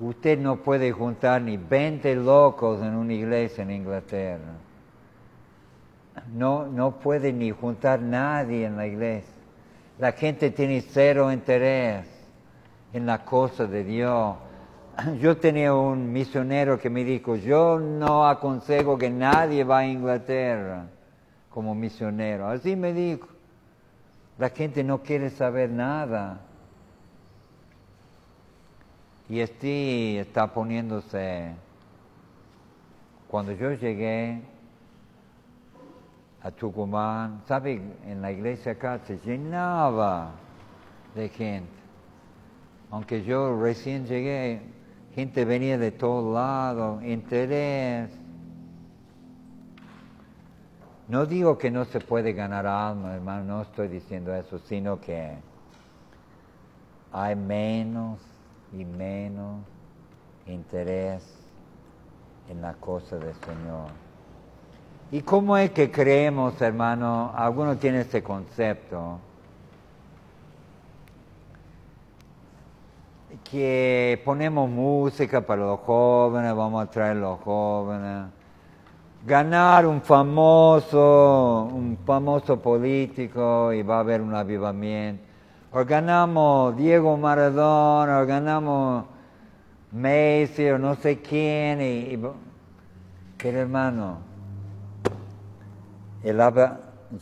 usted 0.00 0.38
no 0.38 0.56
puede 0.56 0.92
juntar 0.92 1.42
ni 1.42 1.56
20 1.56 2.14
locos 2.16 2.82
en 2.82 2.94
una 2.94 3.14
iglesia 3.14 3.62
en 3.62 3.70
Inglaterra. 3.70 4.54
No, 6.32 6.66
no 6.66 6.98
puede 6.98 7.32
ni 7.32 7.50
juntar 7.50 8.00
nadie 8.00 8.66
en 8.66 8.76
la 8.76 8.86
iglesia. 8.86 9.32
La 9.98 10.12
gente 10.12 10.50
tiene 10.50 10.80
cero 10.82 11.32
interés 11.32 12.06
en 12.92 13.06
la 13.06 13.24
cosa 13.24 13.66
de 13.66 13.84
Dios. 13.84 14.36
Yo 15.20 15.36
tenía 15.38 15.74
un 15.74 16.12
misionero 16.12 16.78
que 16.78 16.90
me 16.90 17.04
dijo, 17.04 17.36
yo 17.36 17.78
no 17.78 18.26
aconsejo 18.26 18.98
que 18.98 19.10
nadie 19.10 19.64
va 19.64 19.78
a 19.78 19.86
Inglaterra 19.86 20.86
como 21.50 21.74
misionero. 21.74 22.48
Así 22.48 22.76
me 22.76 22.92
dijo. 22.92 23.37
La 24.38 24.50
gente 24.50 24.84
no 24.84 25.02
quiere 25.02 25.30
saber 25.30 25.68
nada. 25.68 26.40
Y 29.28 29.40
este 29.40 30.20
está 30.20 30.46
poniéndose. 30.54 31.54
Cuando 33.28 33.52
yo 33.52 33.72
llegué 33.72 34.40
a 36.40 36.50
Tucumán, 36.52 37.42
¿sabe? 37.46 37.82
En 38.06 38.22
la 38.22 38.30
iglesia 38.30 38.72
acá 38.72 39.00
se 39.00 39.18
llenaba 39.18 40.30
de 41.14 41.28
gente. 41.28 41.68
Aunque 42.90 43.22
yo 43.24 43.60
recién 43.60 44.06
llegué, 44.06 44.62
gente 45.14 45.44
venía 45.44 45.76
de 45.76 45.90
todos 45.90 46.32
lados, 46.32 47.02
interés. 47.02 48.08
No 51.08 51.24
digo 51.24 51.56
que 51.56 51.70
no 51.70 51.86
se 51.86 52.00
puede 52.00 52.34
ganar 52.34 52.66
alma, 52.66 53.14
hermano, 53.14 53.44
no 53.44 53.62
estoy 53.62 53.88
diciendo 53.88 54.34
eso, 54.34 54.58
sino 54.58 55.00
que 55.00 55.38
hay 57.12 57.34
menos 57.34 58.20
y 58.74 58.84
menos 58.84 59.62
interés 60.46 61.24
en 62.50 62.60
la 62.60 62.74
cosa 62.74 63.16
del 63.16 63.34
Señor. 63.36 63.88
¿Y 65.10 65.22
cómo 65.22 65.56
es 65.56 65.70
que 65.70 65.90
creemos, 65.90 66.60
hermano? 66.60 67.32
Algunos 67.34 67.78
tienen 67.78 68.02
este 68.02 68.22
concepto, 68.22 69.18
que 73.50 74.20
ponemos 74.26 74.68
música 74.68 75.40
para 75.40 75.62
los 75.62 75.80
jóvenes, 75.80 76.54
vamos 76.54 76.82
a 76.82 76.90
traer 76.90 77.16
los 77.16 77.40
jóvenes 77.40 78.37
ganar 79.26 79.86
un 79.86 80.00
famoso, 80.00 81.70
un 81.72 81.98
famoso 82.04 82.60
político 82.60 83.72
y 83.72 83.82
va 83.82 83.96
a 83.96 84.00
haber 84.00 84.20
un 84.20 84.34
avivamiento. 84.34 85.24
O 85.72 85.84
ganamos 85.84 86.76
Diego 86.76 87.16
Maradona, 87.16 88.20
o 88.20 88.26
ganamos 88.26 89.04
Messi, 89.92 90.68
o 90.70 90.78
no 90.78 90.94
sé 90.94 91.20
quién. 91.20 91.80
Y, 91.82 92.18
hermano, 93.46 94.18
el 96.22 96.40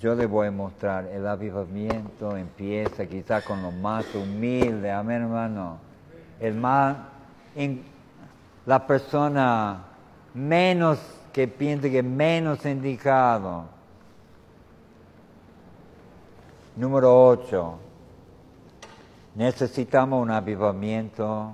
yo 0.01 0.15
le 0.15 0.27
voy 0.27 0.49
a 0.49 0.51
mostrar, 0.51 1.07
el 1.07 1.27
avivamiento 1.27 2.37
empieza 2.37 3.07
quizás 3.07 3.45
con 3.45 3.63
los 3.63 3.73
más 3.73 4.05
humildes, 4.15 4.93
amén 4.93 5.23
hermano. 5.23 5.79
El 6.41 6.55
más, 6.55 6.97
la 8.65 8.87
persona 8.87 9.85
menos 10.35 10.99
que 11.37 11.47
piense 11.47 11.91
que 11.91 12.03
menos 12.03 12.65
indicado. 12.65 13.67
Número 16.75 17.15
8. 17.29 17.79
Necesitamos 19.35 20.23
un 20.23 20.31
avivamiento. 20.31 21.53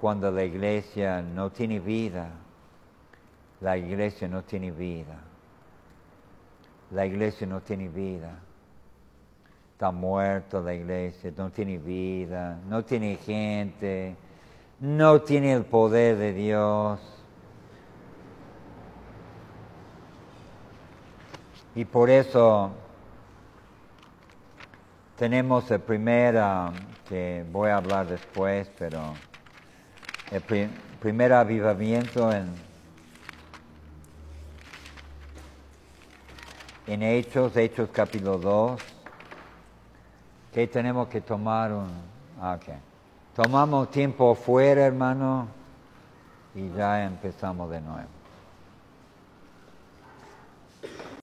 Cuando 0.00 0.30
la 0.30 0.42
iglesia 0.42 1.20
no 1.20 1.50
tiene 1.50 1.78
vida, 1.78 2.30
la 3.60 3.76
iglesia 3.76 4.28
no 4.28 4.44
tiene 4.44 4.70
vida. 4.70 5.18
La 6.90 7.04
iglesia 7.04 7.46
no 7.46 7.60
tiene 7.60 7.90
vida. 7.90 8.45
Está 9.76 9.90
muerto 9.90 10.62
la 10.62 10.72
iglesia, 10.72 11.30
no 11.36 11.50
tiene 11.50 11.76
vida, 11.76 12.58
no 12.66 12.82
tiene 12.82 13.16
gente, 13.16 14.16
no 14.80 15.20
tiene 15.20 15.52
el 15.52 15.66
poder 15.66 16.16
de 16.16 16.32
Dios. 16.32 16.98
Y 21.74 21.84
por 21.84 22.08
eso 22.08 22.70
tenemos 25.18 25.70
el 25.70 25.80
primer, 25.80 26.38
ah, 26.38 26.72
que 27.06 27.44
voy 27.52 27.68
a 27.68 27.76
hablar 27.76 28.06
después, 28.06 28.70
pero 28.78 29.12
el 30.30 30.70
primer 31.00 31.34
avivamiento 31.34 32.32
en, 32.32 32.48
en 36.86 37.02
Hechos, 37.02 37.54
Hechos 37.58 37.90
capítulo 37.92 38.38
2, 38.38 38.95
que 40.56 40.66
tenemos 40.66 41.08
que 41.08 41.20
tomar 41.20 41.70
un... 41.70 41.86
Ah, 42.40 42.54
okay. 42.54 42.76
Tomamos 43.34 43.90
tiempo 43.90 44.34
fuera, 44.34 44.86
hermano, 44.86 45.48
y 46.54 46.70
ya 46.70 47.04
empezamos 47.04 47.70
de 47.70 47.78
nuevo. 47.82 48.15